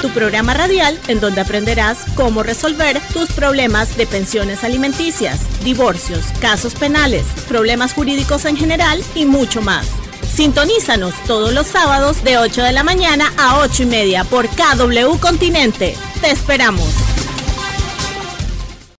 tu 0.00 0.08
programa 0.10 0.54
radial 0.54 0.98
en 1.08 1.20
donde 1.20 1.42
aprenderás 1.42 1.98
cómo 2.14 2.42
resolver 2.42 3.00
tus 3.12 3.30
problemas 3.32 3.96
de 3.96 4.06
pensiones 4.06 4.64
alimenticias, 4.64 5.40
divorcios, 5.62 6.20
casos 6.40 6.74
penales, 6.74 7.26
problemas 7.48 7.92
jurídicos 7.92 8.46
en 8.46 8.56
general 8.56 9.02
y 9.14 9.26
mucho 9.26 9.60
más. 9.60 9.88
Sintonízanos 10.34 11.14
todos 11.26 11.52
los 11.52 11.66
sábados 11.66 12.24
de 12.24 12.38
8 12.38 12.62
de 12.62 12.72
la 12.72 12.82
mañana 12.82 13.32
a 13.38 13.60
8 13.60 13.82
y 13.82 13.86
media 13.86 14.24
por 14.24 14.46
KW 14.48 15.18
Continente. 15.20 15.94
Te 16.20 16.30
esperamos. 16.30 17.15